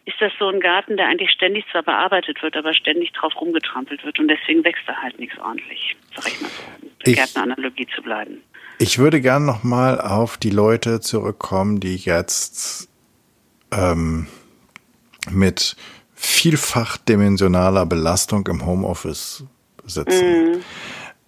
[0.06, 4.04] ist das so ein Garten, der eigentlich ständig zwar bearbeitet wird, aber ständig drauf rumgetrampelt
[4.04, 8.02] wird und deswegen wächst da halt nichts ordentlich, sag ich mal so, um Gärtneranalogie zu
[8.02, 8.44] bleiben.
[8.80, 12.90] Ich würde gern nochmal auf die Leute zurückkommen, die jetzt
[13.72, 14.28] ähm,
[15.32, 15.78] mit
[16.26, 19.44] vielfach dimensionaler Belastung im Homeoffice
[19.86, 20.54] sitzen.
[20.54, 20.64] Mhm.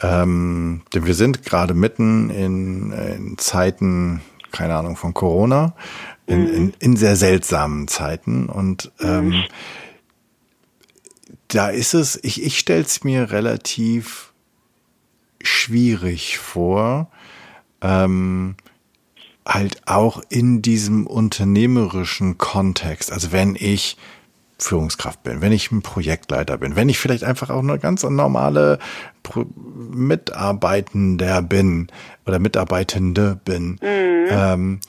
[0.02, 4.22] Ähm, denn wir sind gerade mitten in, in, Zeiten,
[4.52, 5.76] keine Ahnung, von Corona,
[6.28, 6.54] in, mhm.
[6.54, 8.48] in, in sehr seltsamen Zeiten.
[8.48, 9.43] Und ähm, mhm.
[11.48, 14.34] da ist es, ich, ich stelle es mir relativ
[15.41, 17.12] schwierig vor,
[17.82, 18.56] ähm,
[19.46, 23.12] halt auch in diesem unternehmerischen Kontext.
[23.12, 23.98] Also wenn ich
[24.58, 28.80] Führungskraft bin, wenn ich ein Projektleiter bin, wenn ich vielleicht einfach auch eine ganz normale
[29.91, 31.88] Mitarbeitender bin
[32.26, 34.28] oder Mitarbeitende bin, mhm.
[34.30, 34.80] ähm,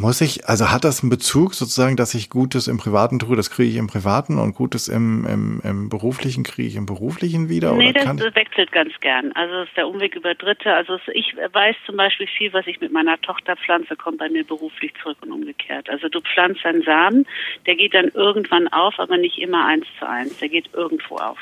[0.00, 3.50] muss ich, also hat das einen Bezug sozusagen, dass ich Gutes im Privaten tue, das
[3.50, 7.74] kriege ich im Privaten und Gutes im, im, im Beruflichen kriege ich im Beruflichen wieder?
[7.74, 9.32] Nee, das wechselt ganz gern.
[9.32, 10.72] Also es ist der Umweg über Dritte.
[10.72, 14.44] Also ich weiß zum Beispiel viel, was ich mit meiner Tochter pflanze, kommt bei mir
[14.44, 15.90] beruflich zurück und umgekehrt.
[15.90, 17.26] Also du pflanzt einen Samen,
[17.66, 20.38] der geht dann irgendwann auf, aber nicht immer eins zu eins.
[20.38, 21.38] Der geht irgendwo auf.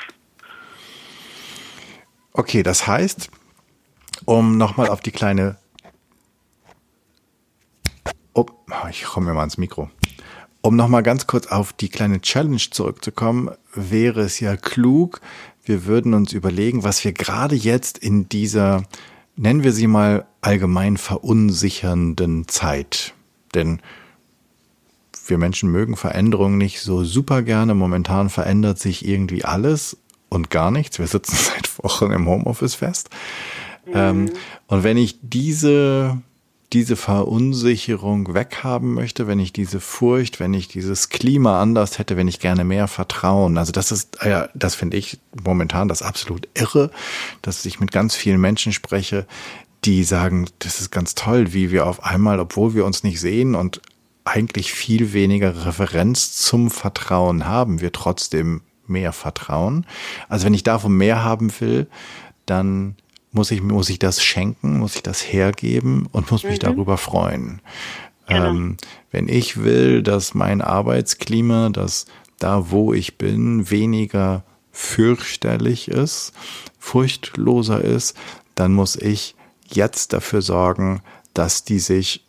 [2.33, 3.31] Okay, das heißt,
[4.25, 5.57] um nochmal auf die kleine
[8.47, 9.89] Oh, ich komme mir mal ins Mikro.
[10.61, 15.21] Um nochmal ganz kurz auf die kleine Challenge zurückzukommen, wäre es ja klug,
[15.69, 18.83] wir würden uns überlegen, was wir gerade jetzt in dieser,
[19.35, 23.13] nennen wir sie mal, allgemein verunsichernden Zeit.
[23.53, 23.79] Denn
[25.27, 27.75] wir Menschen mögen Veränderungen nicht so super gerne.
[27.75, 30.97] Momentan verändert sich irgendwie alles und gar nichts.
[30.97, 33.11] Wir sitzen seit Wochen im Homeoffice fest.
[33.85, 33.93] Mhm.
[33.93, 34.31] Ähm,
[34.67, 36.19] und wenn ich diese
[36.73, 42.27] diese Verunsicherung weghaben möchte, wenn ich diese Furcht, wenn ich dieses Klima anders hätte, wenn
[42.27, 43.57] ich gerne mehr Vertrauen.
[43.57, 46.91] Also das ist, ja, das finde ich momentan das absolut irre,
[47.41, 49.25] dass ich mit ganz vielen Menschen spreche,
[49.83, 53.55] die sagen, das ist ganz toll, wie wir auf einmal, obwohl wir uns nicht sehen
[53.55, 53.81] und
[54.23, 59.87] eigentlich viel weniger Referenz zum Vertrauen haben, wir trotzdem mehr vertrauen.
[60.27, 61.87] Also wenn ich davon mehr haben will,
[62.45, 62.95] dann
[63.31, 66.65] muss ich, muss ich das schenken, muss ich das hergeben und muss mich mhm.
[66.65, 67.61] darüber freuen.
[68.27, 68.49] Genau.
[68.49, 68.77] Ähm,
[69.11, 72.05] wenn ich will, dass mein Arbeitsklima, dass
[72.37, 76.33] da, wo ich bin, weniger fürchterlich ist,
[76.77, 78.15] furchtloser ist,
[78.55, 79.35] dann muss ich
[79.67, 81.01] jetzt dafür sorgen,
[81.33, 82.23] dass die sich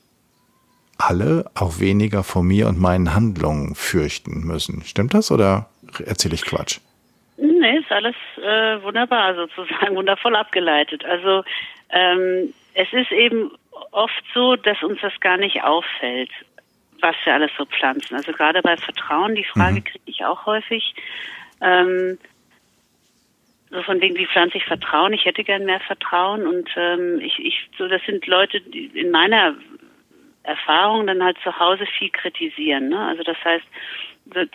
[0.99, 4.83] alle auch weniger vor mir und meinen Handlungen fürchten müssen.
[4.85, 5.69] Stimmt das oder
[6.05, 6.81] erzähle ich Quatsch?
[7.61, 11.05] Nee, ist alles äh, wunderbar sozusagen, wundervoll abgeleitet.
[11.05, 11.45] Also
[11.91, 13.51] ähm, es ist eben
[13.93, 16.31] oft so, dass uns das gar nicht auffällt,
[17.01, 18.17] was wir alles so pflanzen.
[18.17, 19.85] Also gerade bei Vertrauen, die Frage mhm.
[19.85, 20.95] kriege ich auch häufig.
[21.61, 22.19] Ähm,
[23.71, 25.13] so von wegen, wie pflanze ich Vertrauen?
[25.13, 29.11] Ich hätte gern mehr Vertrauen und ähm, ich, ich, so das sind Leute, die in
[29.11, 29.55] meiner
[30.45, 32.89] Erfahrung dann halt zu Hause viel kritisieren.
[32.89, 32.99] Ne?
[32.99, 33.67] Also das heißt,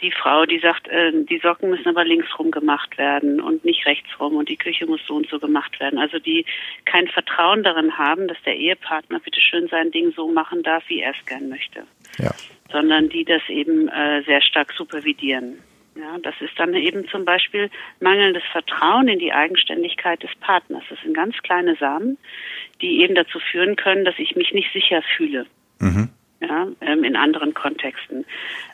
[0.02, 4.36] die Frau, die sagt, äh, die Socken müssen aber linksrum gemacht werden und nicht rechtsrum
[4.36, 6.00] und die Küche muss so und so gemacht werden.
[6.00, 6.46] Also die
[6.86, 11.02] kein Vertrauen darin haben, dass der Ehepartner bitte schön sein Ding so machen darf, wie
[11.02, 11.84] er es gern möchte.
[12.18, 12.32] Ja.
[12.72, 15.60] Sondern die das eben äh, sehr stark supervidieren.
[15.96, 17.70] Ja, das ist dann eben zum Beispiel
[18.02, 20.84] mangelndes Vertrauen in die Eigenständigkeit des Partners.
[20.90, 22.18] Das sind ganz kleine Samen,
[22.82, 25.46] die eben dazu führen können, dass ich mich nicht sicher fühle.
[25.80, 26.10] Mhm
[26.42, 28.26] ja, ähm, in anderen Kontexten.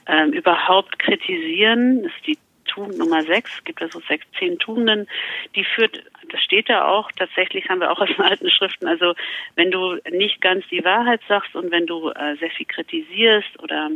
[0.07, 5.07] Ähm, überhaupt kritisieren, das ist die Tugend Nummer sechs, gibt es so sechs, zehn Tugenden,
[5.55, 9.13] die führt, das steht da auch, tatsächlich haben wir auch aus den alten Schriften, also
[9.55, 13.89] wenn du nicht ganz die Wahrheit sagst und wenn du äh, sehr viel kritisierst oder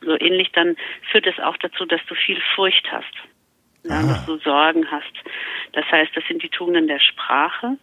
[0.00, 0.76] so ähnlich, dann
[1.10, 3.14] führt es auch dazu, dass du viel Furcht hast,
[3.84, 4.02] ja, ah.
[4.02, 5.12] dass du Sorgen hast.
[5.72, 7.78] Das heißt, das sind die Tugenden der Sprache,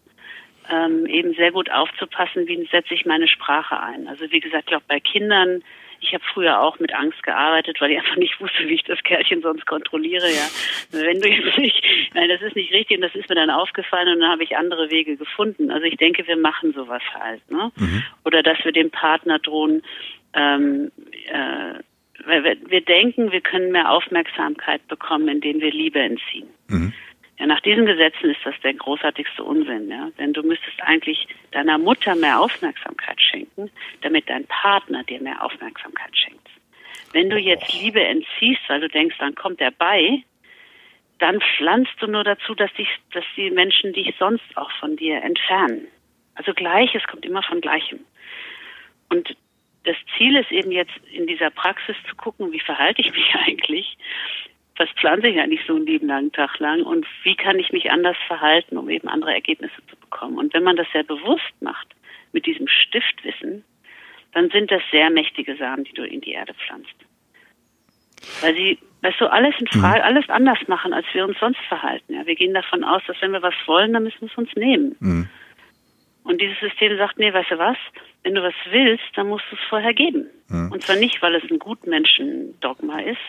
[0.71, 4.07] ähm, eben sehr gut aufzupassen, wie setze ich meine Sprache ein.
[4.07, 5.63] Also wie gesagt, ich glaube bei Kindern,
[6.01, 9.01] ich habe früher auch mit Angst gearbeitet, weil ich einfach nicht wusste, wie ich das
[9.03, 10.27] Kerlchen sonst kontrolliere.
[10.27, 10.47] Ja,
[10.91, 14.09] wenn du jetzt nicht, nein, das ist nicht richtig und das ist mir dann aufgefallen
[14.09, 15.69] und dann habe ich andere Wege gefunden.
[15.69, 17.71] Also ich denke, wir machen sowas halt, ne?
[17.75, 18.03] Mhm.
[18.25, 19.83] Oder dass wir dem Partner drohen,
[20.33, 20.91] ähm,
[21.27, 21.79] äh,
[22.25, 26.47] weil wir, wir denken, wir können mehr Aufmerksamkeit bekommen, indem wir Liebe entziehen.
[26.67, 26.93] Mhm.
[27.41, 30.11] Ja, nach diesen Gesetzen ist das der großartigste Unsinn, ja.
[30.19, 33.71] Denn du müsstest eigentlich deiner Mutter mehr Aufmerksamkeit schenken,
[34.01, 36.47] damit dein Partner dir mehr Aufmerksamkeit schenkt.
[37.13, 40.21] Wenn du jetzt Liebe entziehst, weil du denkst, dann kommt er bei,
[41.17, 45.23] dann pflanzt du nur dazu, dass, dich, dass die Menschen dich sonst auch von dir
[45.23, 45.87] entfernen.
[46.35, 48.01] Also Gleiches kommt immer von Gleichem.
[49.09, 49.35] Und
[49.85, 53.97] das Ziel ist eben jetzt in dieser Praxis zu gucken, wie verhalte ich mich eigentlich
[54.81, 57.91] was pflanze ich eigentlich so einen lieben langen Tag lang und wie kann ich mich
[57.91, 60.39] anders verhalten, um eben andere Ergebnisse zu bekommen.
[60.39, 61.87] Und wenn man das sehr bewusst macht,
[62.33, 63.63] mit diesem Stiftwissen,
[64.33, 66.95] dann sind das sehr mächtige Samen, die du in die Erde pflanzt.
[68.41, 70.05] Weil sie, weißt du, alles in Frage, mhm.
[70.05, 72.15] alles anders machen, als wir uns sonst verhalten.
[72.15, 74.55] Ja, wir gehen davon aus, dass wenn wir was wollen, dann müssen wir es uns
[74.55, 74.95] nehmen.
[74.99, 75.29] Mhm.
[76.23, 77.77] Und dieses System sagt, nee, weißt du was?
[78.23, 80.25] Wenn du was willst, dann musst du es vorher geben.
[80.47, 80.71] Mhm.
[80.71, 83.19] Und zwar nicht, weil es ein Gutmenschen-Dogma ist,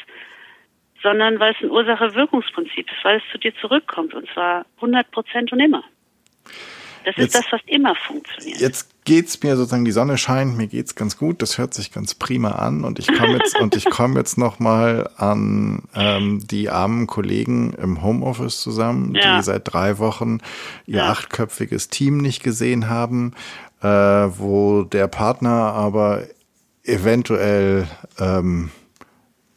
[1.02, 5.52] sondern weil es ein Ursache-Wirkungsprinzip ist, weil es zu dir zurückkommt und zwar 100 Prozent
[5.52, 5.82] und immer.
[7.04, 8.60] Das jetzt, ist das, was immer funktioniert.
[8.60, 12.14] Jetzt geht's mir sozusagen, die Sonne scheint, mir geht's ganz gut, das hört sich ganz
[12.14, 16.70] prima an und ich komme jetzt und ich komme jetzt noch mal an ähm, die
[16.70, 19.36] armen Kollegen im Homeoffice zusammen, ja.
[19.36, 20.38] die seit drei Wochen
[20.86, 21.10] ihr ja.
[21.10, 23.34] achtköpfiges Team nicht gesehen haben,
[23.82, 26.22] äh, wo der Partner aber
[26.84, 27.88] eventuell
[28.18, 28.70] ähm,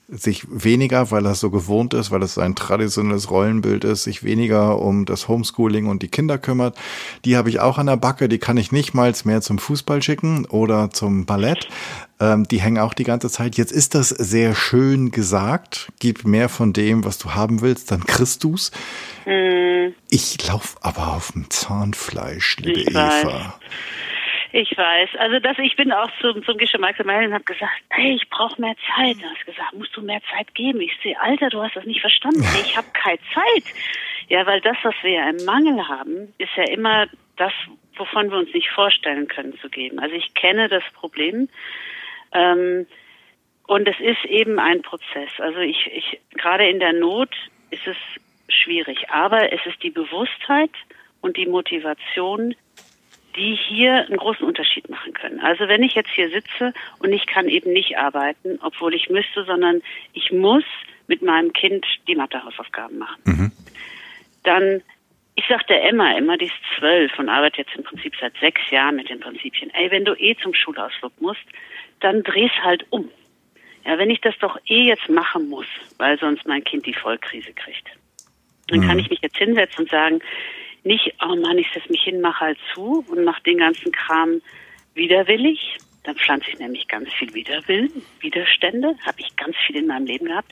[0.08, 4.80] sich weniger, weil er so gewohnt ist, weil es ein traditionelles Rollenbild ist, sich weniger
[4.80, 6.78] um das Homeschooling und die Kinder kümmert.
[7.26, 10.02] Die habe ich auch an der Backe, die kann ich nicht mal mehr zum Fußball
[10.02, 11.68] schicken oder zum Ballett.
[12.20, 13.58] Ähm, die hängen auch die ganze Zeit.
[13.58, 15.92] Jetzt ist das sehr schön gesagt.
[16.00, 18.72] Gib mehr von dem, was du haben willst, dann kriegst du's.
[19.26, 19.94] Mhm.
[20.10, 23.24] Ich lauf aber auf dem Zahnfleisch, liebe ich Eva.
[23.24, 23.54] Weiß.
[24.56, 25.10] Ich weiß.
[25.20, 28.62] Also dass ich bin auch zum, zum Geschemack gemeldet und habe gesagt, hey, ich brauche
[28.62, 29.18] mehr Zeit.
[29.22, 30.80] Dann hast gesagt, musst du mehr Zeit geben.
[30.80, 32.42] Ich sehe, Alter, du hast das nicht verstanden.
[32.62, 33.66] Ich habe keine Zeit.
[34.30, 37.52] Ja, weil das, was wir ja im Mangel haben, ist ja immer das,
[37.98, 40.00] wovon wir uns nicht vorstellen können zu geben.
[40.00, 41.50] Also ich kenne das Problem.
[42.32, 42.88] Ähm,
[43.68, 45.32] und es ist eben ein Prozess.
[45.40, 47.36] Also ich, ich gerade in der Not
[47.72, 47.98] ist es
[48.48, 50.72] schwierig, aber es ist die Bewusstheit
[51.20, 52.56] und die Motivation,
[53.36, 55.40] die hier einen großen Unterschied machen können.
[55.40, 59.44] Also wenn ich jetzt hier sitze und ich kann eben nicht arbeiten, obwohl ich müsste,
[59.44, 59.82] sondern
[60.14, 60.64] ich muss
[61.08, 63.52] mit meinem Kind die Mathehausaufgaben machen, mhm.
[64.44, 64.82] dann
[65.38, 68.62] ich sag der Emma immer, die ist zwölf und arbeitet jetzt im Prinzip seit sechs
[68.72, 69.70] Jahren mit den Prinzipien.
[69.74, 71.44] Ey, wenn du eh zum Schulausflug musst,
[72.00, 73.10] dann dreh's halt um.
[73.86, 75.68] Ja, wenn ich das doch eh jetzt machen muss,
[75.98, 77.90] weil sonst mein Kind die Vollkrise kriegt,
[78.68, 78.88] dann mhm.
[78.88, 80.22] kann ich mich jetzt hinsetzen und sagen,
[80.86, 84.42] nicht, oh Mann, ich setze mich hin, mache halt zu und mache den ganzen Kram
[84.94, 85.78] widerwillig.
[86.04, 90.28] Dann pflanze ich nämlich ganz viel Widerwillen, Widerstände, habe ich ganz viel in meinem Leben
[90.28, 90.52] gehabt.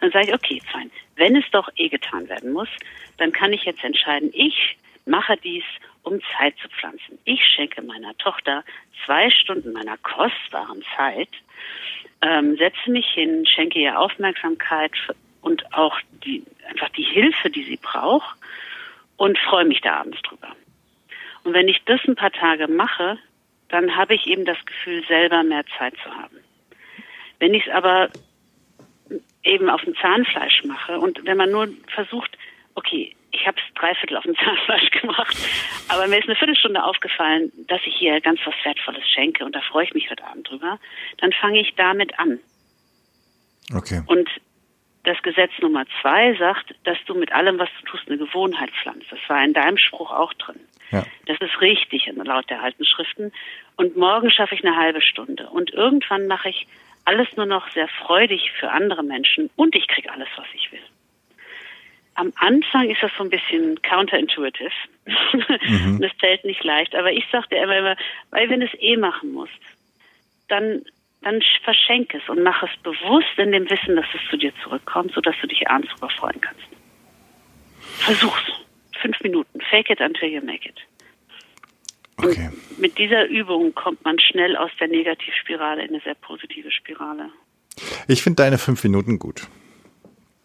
[0.00, 2.68] Dann sage ich, okay, fein, wenn es doch eh getan werden muss,
[3.18, 5.64] dann kann ich jetzt entscheiden, ich mache dies,
[6.02, 7.18] um Zeit zu pflanzen.
[7.24, 8.64] Ich schenke meiner Tochter
[9.04, 11.28] zwei Stunden meiner kostbaren Zeit,
[12.22, 14.92] ähm, setze mich hin, schenke ihr Aufmerksamkeit
[15.42, 18.38] und auch die, einfach die Hilfe, die sie braucht
[19.16, 20.48] und freue mich da abends drüber.
[21.44, 23.18] Und wenn ich das ein paar Tage mache,
[23.68, 26.36] dann habe ich eben das Gefühl, selber mehr Zeit zu haben.
[27.38, 28.08] Wenn ich es aber
[29.42, 32.36] eben auf dem Zahnfleisch mache und wenn man nur versucht,
[32.74, 35.36] okay, ich habe es dreiviertel auf dem Zahnfleisch gemacht,
[35.88, 39.60] aber mir ist eine Viertelstunde aufgefallen, dass ich hier ganz was Wertvolles schenke und da
[39.60, 40.78] freue ich mich heute Abend drüber,
[41.18, 42.38] dann fange ich damit an.
[43.74, 44.02] Okay.
[44.06, 44.28] Und
[45.04, 49.06] das Gesetz Nummer zwei sagt, dass du mit allem, was du tust, eine Gewohnheit pflanzt.
[49.10, 50.60] Das war in deinem Spruch auch drin.
[50.90, 51.04] Ja.
[51.26, 53.32] Das ist richtig laut der alten Schriften.
[53.76, 55.48] Und morgen schaffe ich eine halbe Stunde.
[55.48, 56.66] Und irgendwann mache ich
[57.04, 60.80] alles nur noch sehr freudig für andere Menschen und ich kriege alles, was ich will.
[62.14, 64.70] Am Anfang ist das so ein bisschen counterintuitive.
[65.66, 66.00] Mhm.
[66.00, 66.94] das fällt nicht leicht.
[66.94, 67.96] Aber ich sagte immer, immer,
[68.30, 69.52] weil wenn du es eh machen musst,
[70.48, 70.84] dann,
[71.24, 75.12] dann verschenk es und mach es bewusst in dem Wissen, dass es zu dir zurückkommt,
[75.14, 76.62] sodass du dich abends darüber freuen kannst.
[77.98, 78.42] Versuch's.
[79.00, 79.60] Fünf Minuten.
[79.70, 80.80] Fake it until you make it.
[82.16, 82.50] Okay.
[82.70, 87.30] Und mit dieser Übung kommt man schnell aus der Negativspirale in eine sehr positive Spirale.
[88.06, 89.48] Ich finde deine fünf Minuten gut.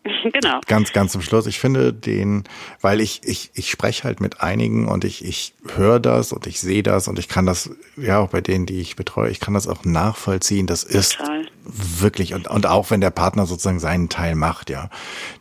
[0.32, 0.60] Genau.
[0.68, 1.48] Ganz, ganz zum Schluss.
[1.48, 2.44] Ich finde den,
[2.82, 6.60] weil ich, ich, ich spreche halt mit einigen und ich, ich höre das und ich
[6.60, 9.54] sehe das und ich kann das, ja, auch bei denen, die ich betreue, ich kann
[9.54, 10.68] das auch nachvollziehen.
[10.68, 11.48] Das ist Total.
[11.66, 14.90] wirklich, und, und auch wenn der Partner sozusagen seinen Teil macht, ja.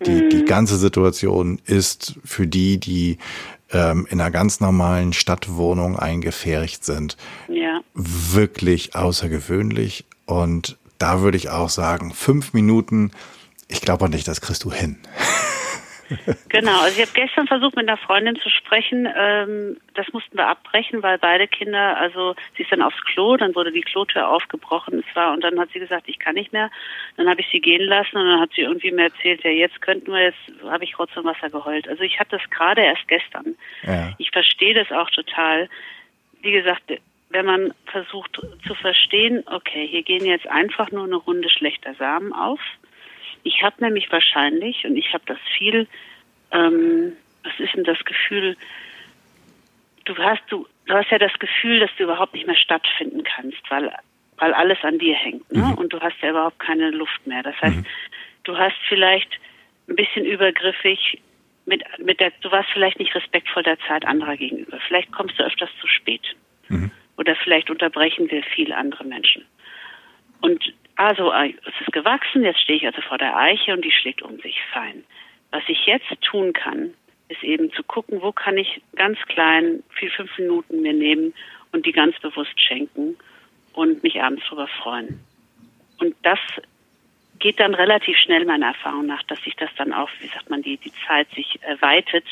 [0.06, 0.30] Die, mhm.
[0.30, 3.18] die ganze Situation ist für die, die
[3.72, 7.16] ähm, in einer ganz normalen Stadtwohnung eingefärcht sind,
[7.48, 7.80] ja.
[7.94, 10.06] wirklich außergewöhnlich.
[10.24, 13.12] Und da würde ich auch sagen, fünf Minuten
[13.68, 14.98] ich glaube nicht, das kriegst du hin.
[16.48, 19.06] genau, also ich habe gestern versucht, mit einer Freundin zu sprechen.
[19.14, 23.54] Ähm, das mussten wir abbrechen, weil beide Kinder, also sie ist dann aufs Klo, dann
[23.54, 25.04] wurde die Klotür aufgebrochen.
[25.06, 26.70] Es war, und dann hat sie gesagt, ich kann nicht mehr.
[27.16, 29.80] Dann habe ich sie gehen lassen und dann hat sie irgendwie mir erzählt, ja, jetzt
[29.82, 31.88] könnten wir, jetzt habe ich kurz im Wasser geheult.
[31.88, 33.54] Also ich hatte das gerade erst gestern.
[33.82, 34.14] Ja.
[34.18, 35.68] Ich verstehe das auch total.
[36.40, 36.84] Wie gesagt,
[37.30, 42.32] wenn man versucht zu verstehen, okay, hier gehen jetzt einfach nur eine Runde schlechter Samen
[42.32, 42.60] auf
[43.42, 45.86] ich habe nämlich wahrscheinlich, und ich habe das viel,
[46.50, 47.12] ähm,
[47.44, 48.56] was ist denn das Gefühl,
[50.04, 53.58] du hast, du, du hast ja das Gefühl, dass du überhaupt nicht mehr stattfinden kannst,
[53.68, 53.92] weil,
[54.38, 55.60] weil alles an dir hängt, ne?
[55.60, 55.74] Mhm.
[55.74, 57.42] Und du hast ja überhaupt keine Luft mehr.
[57.42, 57.86] Das heißt, mhm.
[58.44, 59.30] du hast vielleicht
[59.88, 61.20] ein bisschen übergriffig
[61.66, 64.78] mit, mit der, du warst vielleicht nicht respektvoll der Zeit anderer gegenüber.
[64.86, 66.22] Vielleicht kommst du öfters zu spät.
[66.68, 66.90] Mhm.
[67.16, 69.44] Oder vielleicht unterbrechen wir viele andere Menschen.
[70.40, 73.92] Und also äh, es ist gewachsen, jetzt stehe ich also vor der Eiche und die
[73.92, 75.04] schlägt um sich fein.
[75.52, 76.92] Was ich jetzt tun kann,
[77.28, 81.34] ist eben zu gucken, wo kann ich ganz klein, vier, fünf Minuten mir nehmen
[81.70, 83.16] und die ganz bewusst schenken
[83.74, 85.20] und mich abends darüber freuen.
[86.00, 86.40] Und das
[87.38, 90.62] geht dann relativ schnell meiner Erfahrung nach, dass sich das dann auch, wie sagt man,
[90.62, 92.24] die, die Zeit sich erweitert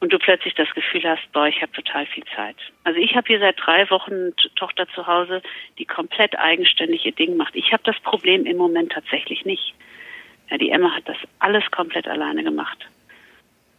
[0.00, 2.56] und du plötzlich das Gefühl hast, boah, ich habe total viel Zeit.
[2.84, 5.42] Also ich habe hier seit drei Wochen eine Tochter zu Hause,
[5.78, 7.54] die komplett eigenständig ihr Ding macht.
[7.54, 9.74] Ich habe das Problem im Moment tatsächlich nicht.
[10.50, 12.78] Ja, die Emma hat das alles komplett alleine gemacht.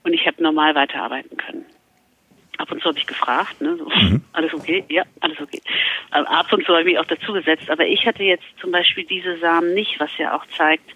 [0.03, 1.65] Und ich habe normal weiterarbeiten können.
[2.57, 4.23] Ab und zu habe ich gefragt, ne, so, mhm.
[4.33, 4.85] alles okay?
[4.89, 5.61] Ja, alles okay.
[6.11, 7.69] Aber ab und zu habe ich mich auch dazu gesetzt.
[7.69, 10.87] Aber ich hatte jetzt zum Beispiel diese Samen nicht, was ja auch zeigt,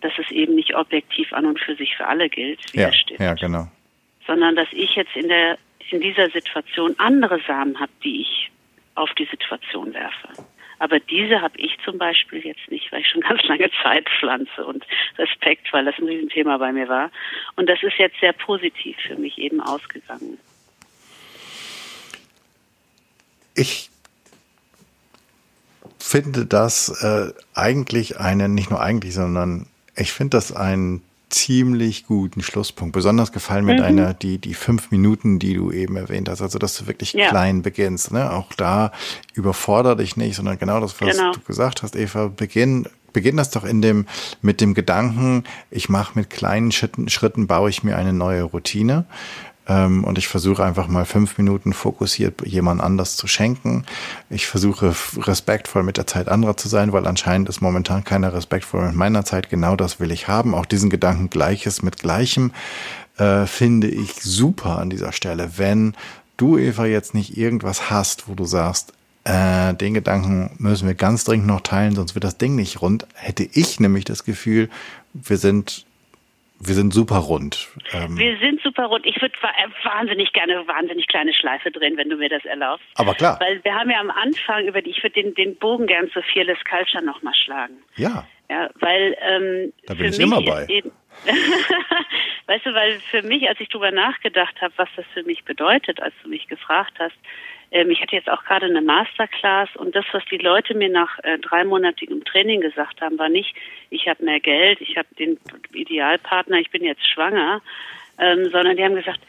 [0.00, 3.20] dass es eben nicht objektiv an und für sich für alle gilt, wie ja, steht.
[3.20, 3.68] Ja, genau
[4.26, 5.58] sondern dass ich jetzt in der
[5.90, 8.50] in dieser Situation andere Samen habe, die ich
[8.94, 10.28] auf die Situation werfe.
[10.78, 14.64] Aber diese habe ich zum Beispiel jetzt nicht, weil ich schon ganz lange Zeit pflanze
[14.64, 14.84] und
[15.18, 17.10] Respekt, weil das ein Riesenthema bei mir war.
[17.56, 20.38] Und das ist jetzt sehr positiv für mich eben ausgegangen.
[23.54, 23.90] Ich
[25.98, 29.66] finde das äh, eigentlich einen, nicht nur eigentlich, sondern
[29.96, 31.02] ich finde das einen
[31.34, 32.92] ziemlich guten Schlusspunkt.
[32.92, 33.78] Besonders gefallen mir mhm.
[33.78, 36.40] deine, die, die fünf Minuten, die du eben erwähnt hast.
[36.40, 37.28] Also, dass du wirklich ja.
[37.28, 38.12] klein beginnst.
[38.12, 38.32] Ne?
[38.32, 38.92] Auch da
[39.34, 41.32] überfordere dich nicht, sondern genau das, was genau.
[41.32, 44.06] du gesagt hast, Eva, beginn beginn das doch in dem,
[44.42, 49.06] mit dem Gedanken, ich mache mit kleinen Schritten, Schritten baue ich mir eine neue Routine.
[49.66, 53.84] Ähm, und ich versuche einfach mal fünf Minuten fokussiert jemand anders zu schenken.
[54.30, 58.86] Ich versuche respektvoll mit der Zeit anderer zu sein, weil anscheinend ist momentan keiner respektvoll
[58.86, 59.48] mit meiner Zeit.
[59.48, 60.54] Genau das will ich haben.
[60.54, 62.52] Auch diesen Gedanken Gleiches mit Gleichem
[63.16, 65.52] äh, finde ich super an dieser Stelle.
[65.56, 65.94] Wenn
[66.36, 68.92] du, Eva, jetzt nicht irgendwas hast, wo du sagst,
[69.24, 73.06] äh, den Gedanken müssen wir ganz dringend noch teilen, sonst wird das Ding nicht rund,
[73.14, 74.68] hätte ich nämlich das Gefühl,
[75.14, 75.86] wir sind
[76.60, 77.68] wir sind super rund.
[77.92, 79.04] Ähm wir sind super rund.
[79.06, 79.34] Ich würde
[79.82, 82.86] wahnsinnig gerne wahnsinnig kleine Schleife drehen, wenn du mir das erlaubst.
[82.94, 83.38] Aber klar.
[83.40, 86.22] Weil wir haben ja am Anfang über die, ich würde den, den Bogen gern zu
[86.32, 87.82] Fearless Culture nochmal schlagen.
[87.96, 88.26] Ja.
[88.50, 90.66] Ja, weil ähm, da bin ich immer bei.
[90.68, 90.92] Eben,
[92.46, 96.00] weißt du, weil für mich, als ich drüber nachgedacht habe, was das für mich bedeutet,
[96.02, 97.16] als du mich gefragt hast,
[97.70, 101.18] ähm, ich hatte jetzt auch gerade eine Masterclass und das, was die Leute mir nach
[101.24, 103.54] äh, dreimonatigem Training gesagt haben, war nicht,
[103.94, 105.38] ich habe mehr Geld, ich habe den
[105.72, 107.62] Idealpartner, ich bin jetzt schwanger,
[108.18, 109.20] ähm, sondern die haben gesagt,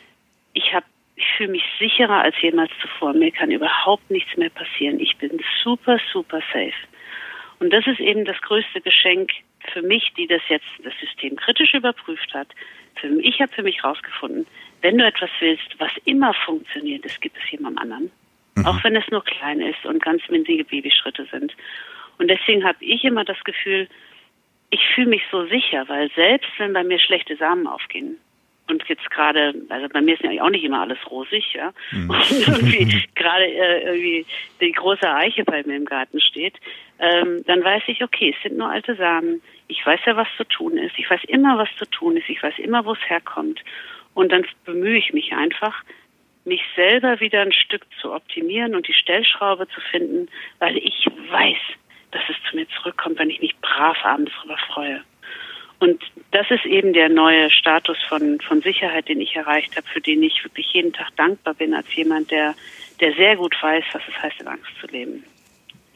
[0.54, 0.86] ich habe
[1.18, 3.14] ich fühle mich sicherer als jemals zuvor.
[3.14, 5.00] Mir kann überhaupt nichts mehr passieren.
[5.00, 6.74] Ich bin super, super safe.
[7.60, 9.32] Und das ist eben das größte Geschenk
[9.72, 12.48] für mich, die das jetzt das System kritisch überprüft hat.
[12.96, 14.46] Für, ich habe für mich herausgefunden,
[14.82, 18.12] wenn du etwas willst, was immer funktioniert, das gibt es jemandem anderen.
[18.56, 18.66] Mhm.
[18.66, 21.56] Auch wenn es nur klein ist und ganz winzige Babyschritte sind.
[22.18, 23.88] Und deswegen habe ich immer das Gefühl,
[24.70, 28.18] ich fühle mich so sicher, weil selbst wenn bei mir schlechte Samen aufgehen,
[28.68, 31.72] und jetzt gerade, also bei mir ist ja auch nicht immer alles rosig, ja.
[31.92, 32.10] Mhm.
[32.10, 34.26] Und irgendwie gerade äh, irgendwie
[34.60, 36.56] die große Eiche bei mir im Garten steht,
[37.00, 39.42] ähm, dann weiß ich, okay, es sind nur alte Samen.
[39.68, 40.98] Ich weiß ja, was zu tun ist.
[40.98, 42.30] Ich weiß immer, was zu tun ist.
[42.30, 43.64] Ich weiß immer, wo es herkommt.
[44.14, 45.84] Und dann bemühe ich mich einfach,
[46.44, 50.28] mich selber wieder ein Stück zu optimieren und die Stellschraube zu finden,
[50.60, 51.58] weil ich weiß,
[52.16, 55.02] dass es zu mir zurückkommt, wenn ich mich brav abends darüber freue.
[55.80, 56.02] Und
[56.32, 60.24] das ist eben der neue Status von, von Sicherheit, den ich erreicht habe, für den
[60.24, 62.56] ich wirklich jeden Tag dankbar bin als jemand, der,
[63.02, 65.26] der sehr gut weiß, was es heißt, in Angst zu leben.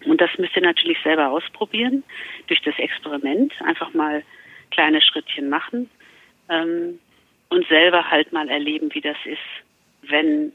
[0.05, 2.03] Und das müsst ihr natürlich selber ausprobieren,
[2.47, 4.23] durch das Experiment, einfach mal
[4.71, 5.89] kleine Schrittchen machen
[6.49, 6.99] ähm,
[7.49, 9.39] und selber halt mal erleben, wie das ist,
[10.01, 10.51] wenn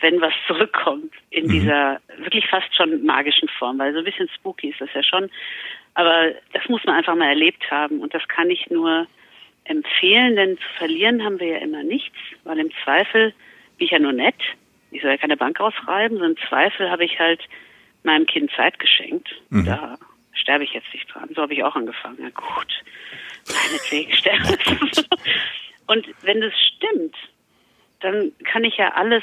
[0.00, 1.50] wenn was zurückkommt in mhm.
[1.50, 5.30] dieser wirklich fast schon magischen Form, weil so ein bisschen spooky ist das ja schon.
[5.94, 9.06] Aber das muss man einfach mal erlebt haben und das kann ich nur
[9.64, 13.34] empfehlen, denn zu verlieren haben wir ja immer nichts, weil im Zweifel
[13.76, 14.40] bin ich ja nur nett.
[14.90, 17.40] Ich soll ja keine Bank ausreiben, sondern im Zweifel habe ich halt
[18.04, 19.28] meinem Kind Zeit geschenkt.
[19.50, 19.66] Mhm.
[19.66, 19.98] Da
[20.32, 21.28] sterbe ich jetzt nicht dran.
[21.34, 22.18] So habe ich auch angefangen.
[22.20, 22.84] Na gut,
[23.48, 24.56] meinetwegen sterben.
[25.86, 27.16] und wenn das stimmt,
[28.00, 29.22] dann kann ich ja alles,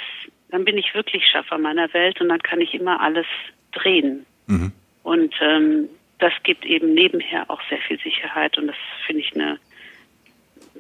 [0.50, 3.26] dann bin ich wirklich Schaffer meiner Welt und dann kann ich immer alles
[3.72, 4.26] drehen.
[4.48, 4.72] Mhm.
[5.04, 9.60] Und ähm, das gibt eben nebenher auch sehr viel Sicherheit und das finde ich eine,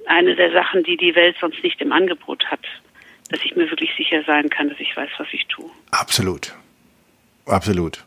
[0.08, 2.66] eine der Sachen, die die Welt sonst nicht im Angebot hat,
[3.30, 5.70] dass ich mir wirklich sicher sein kann, dass ich weiß, was ich tue.
[5.92, 6.54] Absolut.
[7.46, 8.04] Absolut.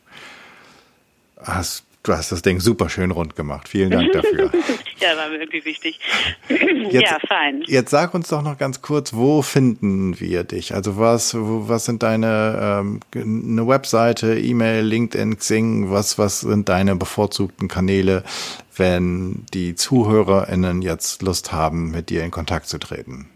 [1.45, 3.69] Hast Du hast das Ding super schön rund gemacht.
[3.69, 4.51] Vielen Dank dafür.
[4.99, 6.01] ja, war mir irgendwie wichtig.
[6.49, 7.63] Jetzt, ja, fein.
[7.67, 10.75] Jetzt sag uns doch noch ganz kurz, wo finden wir dich?
[10.75, 15.91] Also was, was sind deine ähm, eine Webseite, E-Mail, LinkedIn, Xing?
[15.91, 18.25] Was, was sind deine bevorzugten Kanäle,
[18.75, 23.29] wenn die ZuhörerInnen jetzt Lust haben, mit dir in Kontakt zu treten?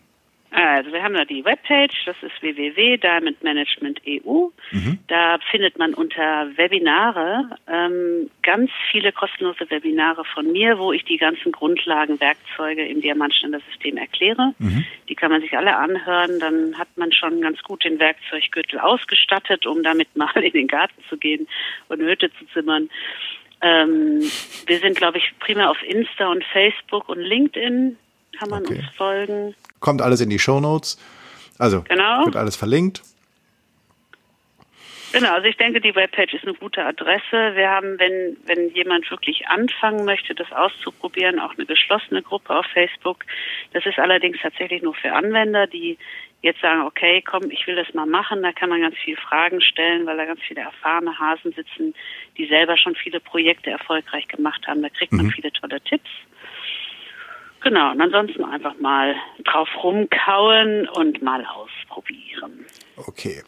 [0.77, 4.51] Also wir haben da die Webpage, das ist www.diamondmanagement.eu.
[4.71, 4.99] Mhm.
[5.09, 11.19] Da findet man unter Webinare ähm, ganz viele kostenlose Webinare von mir, wo ich die
[11.19, 14.55] ganzen Grundlagen, Werkzeuge im Diamantständersystem erkläre.
[14.59, 14.85] Mhm.
[15.09, 19.67] Die kann man sich alle anhören, dann hat man schon ganz gut den Werkzeuggürtel ausgestattet,
[19.67, 21.47] um damit mal in den Garten zu gehen
[21.89, 22.89] und eine Hütte zu zimmern.
[23.61, 24.21] Ähm,
[24.67, 27.97] wir sind, glaube ich, prima auf Insta und Facebook und LinkedIn
[28.43, 28.79] kann man okay.
[28.79, 29.55] uns folgen.
[29.81, 30.99] Kommt alles in die Show Notes.
[31.59, 32.25] Also genau.
[32.25, 33.03] wird alles verlinkt.
[35.13, 37.55] Genau, also ich denke, die Webpage ist eine gute Adresse.
[37.55, 42.65] Wir haben, wenn, wenn jemand wirklich anfangen möchte, das auszuprobieren, auch eine geschlossene Gruppe auf
[42.73, 43.27] Facebook.
[43.75, 45.99] Das ist allerdings tatsächlich nur für Anwender, die
[46.41, 48.43] jetzt sagen, okay, komm, ich will das mal machen.
[48.43, 51.95] Da kann man ganz viele Fragen stellen, weil da ganz viele erfahrene Hasen sitzen,
[52.39, 54.83] die selber schon viele Projekte erfolgreich gemacht haben.
[54.83, 55.31] Da kriegt man mhm.
[55.31, 56.11] viele tolle Tipps.
[57.63, 62.67] Genau, und ansonsten einfach mal drauf rumkauen und mal ausprobieren.
[62.97, 63.43] Okay.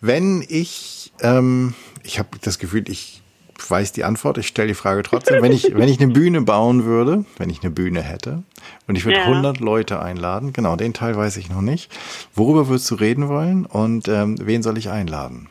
[0.00, 3.20] Wenn ich, ähm, ich habe das Gefühl, ich
[3.68, 5.42] weiß die Antwort, ich stelle die Frage trotzdem.
[5.42, 8.42] Wenn ich, wenn ich eine Bühne bauen würde, wenn ich eine Bühne hätte
[8.86, 9.24] und ich würde ja.
[9.24, 11.92] 100 Leute einladen, genau, den Teil weiß ich noch nicht.
[12.34, 15.48] Worüber würdest du reden wollen und ähm, wen soll ich einladen?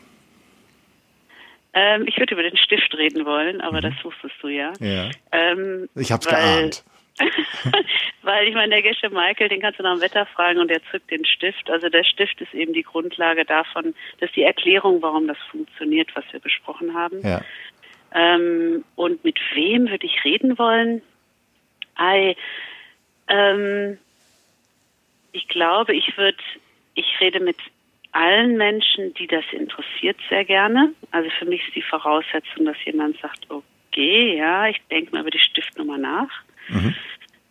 [1.74, 3.82] Ähm, ich würde über den Stift reden wollen, aber mhm.
[3.82, 4.74] das wusstest du ja.
[4.80, 5.10] ja.
[5.32, 6.84] Ähm, ich habe es geahnt.
[8.22, 10.82] Weil ich meine, der Gesche Michael, den kannst du nach dem Wetter fragen und er
[10.92, 11.70] zückt den Stift.
[11.70, 16.26] Also der Stift ist eben die Grundlage davon, dass die Erklärung, warum das funktioniert, was
[16.32, 17.22] wir besprochen haben.
[17.22, 17.42] Ja.
[18.14, 21.02] Ähm, und mit wem würde ich reden wollen?
[22.00, 22.36] I,
[23.28, 23.98] ähm,
[25.32, 26.38] ich glaube, ich würde,
[26.96, 27.58] ich rede mit
[28.12, 30.94] allen Menschen, die das interessiert, sehr gerne.
[31.12, 35.30] Also für mich ist die Voraussetzung, dass jemand sagt, okay, ja, ich denke mal über
[35.30, 36.30] die Stiftnummer nach.
[36.70, 36.96] Mhm.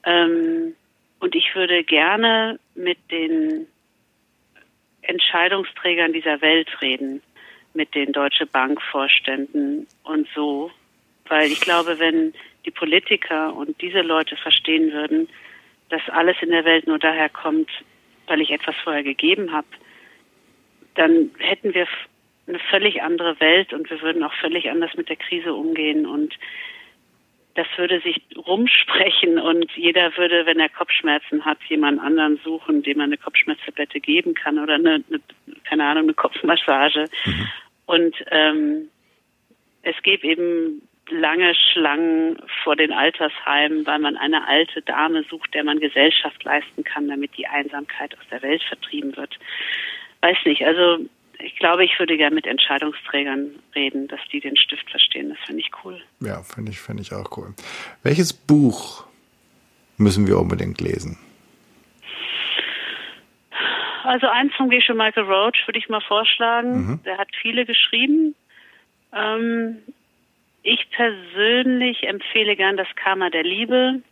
[0.04, 0.74] Ähm,
[1.20, 3.66] und ich würde gerne mit den
[5.02, 7.22] Entscheidungsträgern dieser Welt reden,
[7.74, 10.70] mit den Deutsche Bank Vorständen und so,
[11.26, 15.28] weil ich glaube, wenn die Politiker und diese Leute verstehen würden,
[15.88, 17.70] dass alles in der Welt nur daher kommt,
[18.26, 19.66] weil ich etwas vorher gegeben habe,
[20.94, 21.86] dann hätten wir
[22.46, 26.34] eine völlig andere Welt und wir würden auch völlig anders mit der Krise umgehen und
[27.58, 32.98] das würde sich rumsprechen und jeder würde, wenn er Kopfschmerzen hat, jemand anderen suchen, dem
[32.98, 35.20] man eine Kopfschmerztablette geben kann oder eine, eine
[35.64, 37.06] keine Ahnung, eine Kopfmassage.
[37.24, 37.48] Mhm.
[37.86, 38.88] Und ähm,
[39.82, 45.64] es gäbe eben lange Schlangen vor den Altersheimen, weil man eine alte Dame sucht, der
[45.64, 49.36] man Gesellschaft leisten kann, damit die Einsamkeit aus der Welt vertrieben wird.
[50.20, 50.98] Weiß nicht, also
[51.40, 55.30] ich glaube, ich würde gerne mit Entscheidungsträgern reden, dass die den Stift verstehen.
[55.30, 56.00] Das finde ich cool.
[56.20, 57.54] Ja, finde ich, finde ich auch cool.
[58.02, 59.04] Welches Buch
[59.96, 61.18] müssen wir unbedingt lesen?
[64.04, 66.86] Also eins von Gesche Michael Roach würde ich mal vorschlagen.
[66.86, 67.02] Mhm.
[67.04, 68.34] Der hat viele geschrieben.
[69.12, 69.78] Ähm,
[70.62, 74.02] ich persönlich empfehle gern das Karma der Liebe.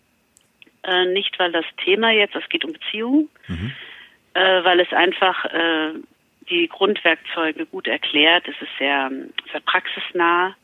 [0.82, 3.72] Äh, nicht, weil das Thema jetzt, es geht um Beziehungen, mhm.
[4.34, 5.94] äh, weil es einfach äh,
[6.50, 8.46] die Grundwerkzeuge gut erklärt.
[8.48, 9.10] Es ist sehr,
[9.50, 10.54] sehr praxisnah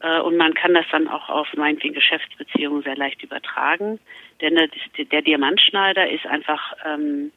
[0.00, 3.98] äh, und man kann das dann auch auf meinetwegen Geschäftsbeziehungen sehr leicht übertragen.
[4.40, 4.68] Denn der,
[5.04, 7.32] der Diamantschneider ist einfach ähm,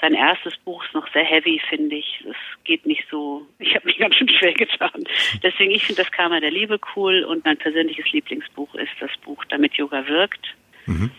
[0.00, 2.24] sein erstes Buch ist noch sehr heavy, finde ich.
[2.28, 5.04] Es geht nicht so, ich habe mich ganz schön schwer getan.
[5.42, 9.44] Deswegen, ich finde das Karma der Liebe cool und mein persönliches Lieblingsbuch ist das Buch
[9.46, 10.54] Damit Yoga wirkt.
[10.86, 11.10] Mhm.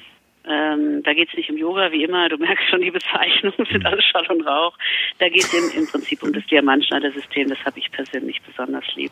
[0.49, 3.85] Ähm, da geht es nicht um Yoga, wie immer, du merkst schon, die Bezeichnungen sind
[3.85, 4.77] alles Schall und Rauch.
[5.19, 9.11] Da geht es im, im Prinzip um das Diamantschneidersystem, das habe ich persönlich besonders lieb.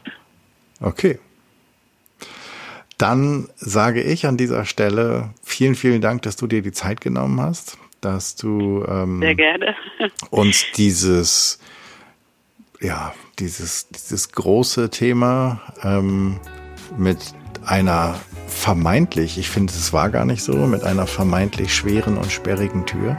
[0.82, 1.20] Okay.
[2.98, 7.42] Dann sage ich an dieser Stelle vielen, vielen Dank, dass du dir die Zeit genommen
[7.42, 9.76] hast, dass du ähm, Sehr gerne.
[10.30, 11.60] uns dieses
[12.82, 16.40] ja, dieses, dieses große Thema ähm,
[16.98, 17.18] mit
[17.66, 18.16] einer
[18.48, 23.18] vermeintlich, ich finde es war gar nicht so, mit einer vermeintlich schweren und sperrigen Tür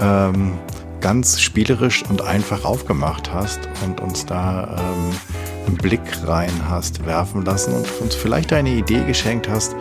[0.00, 0.58] ähm,
[1.00, 5.10] ganz spielerisch und einfach aufgemacht hast und uns da ähm,
[5.66, 9.74] einen Blick rein hast werfen lassen und uns vielleicht eine Idee geschenkt hast,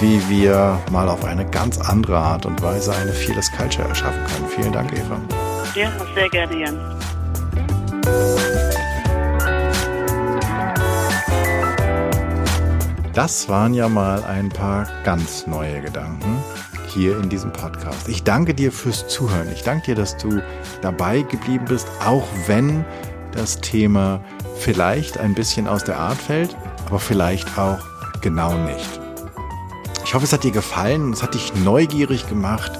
[0.00, 4.48] wie wir mal auf eine ganz andere Art und Weise eine Fearless Culture erschaffen können.
[4.48, 5.20] Vielen Dank, Eva.
[5.74, 6.80] Ja, sehr gerne, Jan.
[13.14, 16.36] Das waren ja mal ein paar ganz neue Gedanken
[16.88, 18.08] hier in diesem Podcast.
[18.08, 19.46] Ich danke dir fürs Zuhören.
[19.52, 20.42] Ich danke dir, dass du
[20.82, 22.84] dabei geblieben bist, auch wenn
[23.30, 24.20] das Thema
[24.56, 27.78] vielleicht ein bisschen aus der Art fällt, aber vielleicht auch
[28.20, 29.00] genau nicht.
[30.04, 32.72] Ich hoffe, es hat dir gefallen es hat dich neugierig gemacht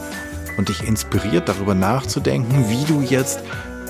[0.58, 3.38] und dich inspiriert, darüber nachzudenken, wie du jetzt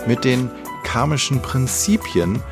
[0.07, 0.51] mit den
[0.83, 2.43] karmischen Prinzipien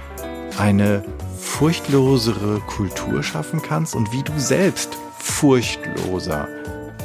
[0.58, 1.04] eine
[1.52, 6.48] furchtlosere Kultur schaffen kannst und wie du selbst furchtloser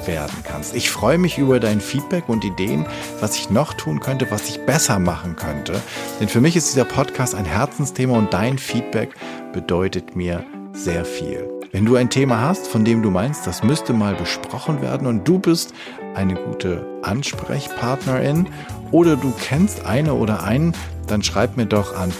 [0.05, 0.73] werden kannst.
[0.73, 2.85] Ich freue mich über dein Feedback und Ideen,
[3.19, 5.81] was ich noch tun könnte, was ich besser machen könnte.
[6.19, 9.09] Denn für mich ist dieser Podcast ein Herzensthema und dein Feedback
[9.51, 11.47] bedeutet mir sehr viel.
[11.73, 15.27] Wenn du ein Thema hast, von dem du meinst, das müsste mal besprochen werden und
[15.27, 15.73] du bist
[16.15, 18.47] eine gute Ansprechpartnerin
[18.91, 20.73] oder du kennst eine oder einen,
[21.05, 22.13] dann schreib mir doch an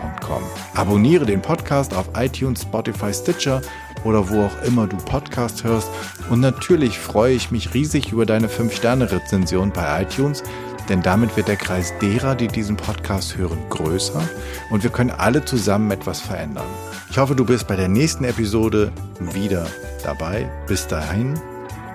[0.00, 0.42] podcast.janschleifer.com.
[0.74, 3.60] Abonniere den Podcast auf iTunes, Spotify, Stitcher
[4.04, 5.90] oder wo auch immer du Podcast hörst.
[6.30, 10.42] Und natürlich freue ich mich riesig über deine 5-Sterne-Rezension bei iTunes,
[10.88, 14.22] denn damit wird der Kreis derer, die diesen Podcast hören, größer
[14.70, 16.66] und wir können alle zusammen etwas verändern.
[17.10, 19.66] Ich hoffe, du bist bei der nächsten Episode wieder
[20.02, 20.50] dabei.
[20.66, 21.38] Bis dahin,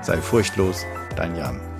[0.01, 1.74] sei furchtlos, dein Jan.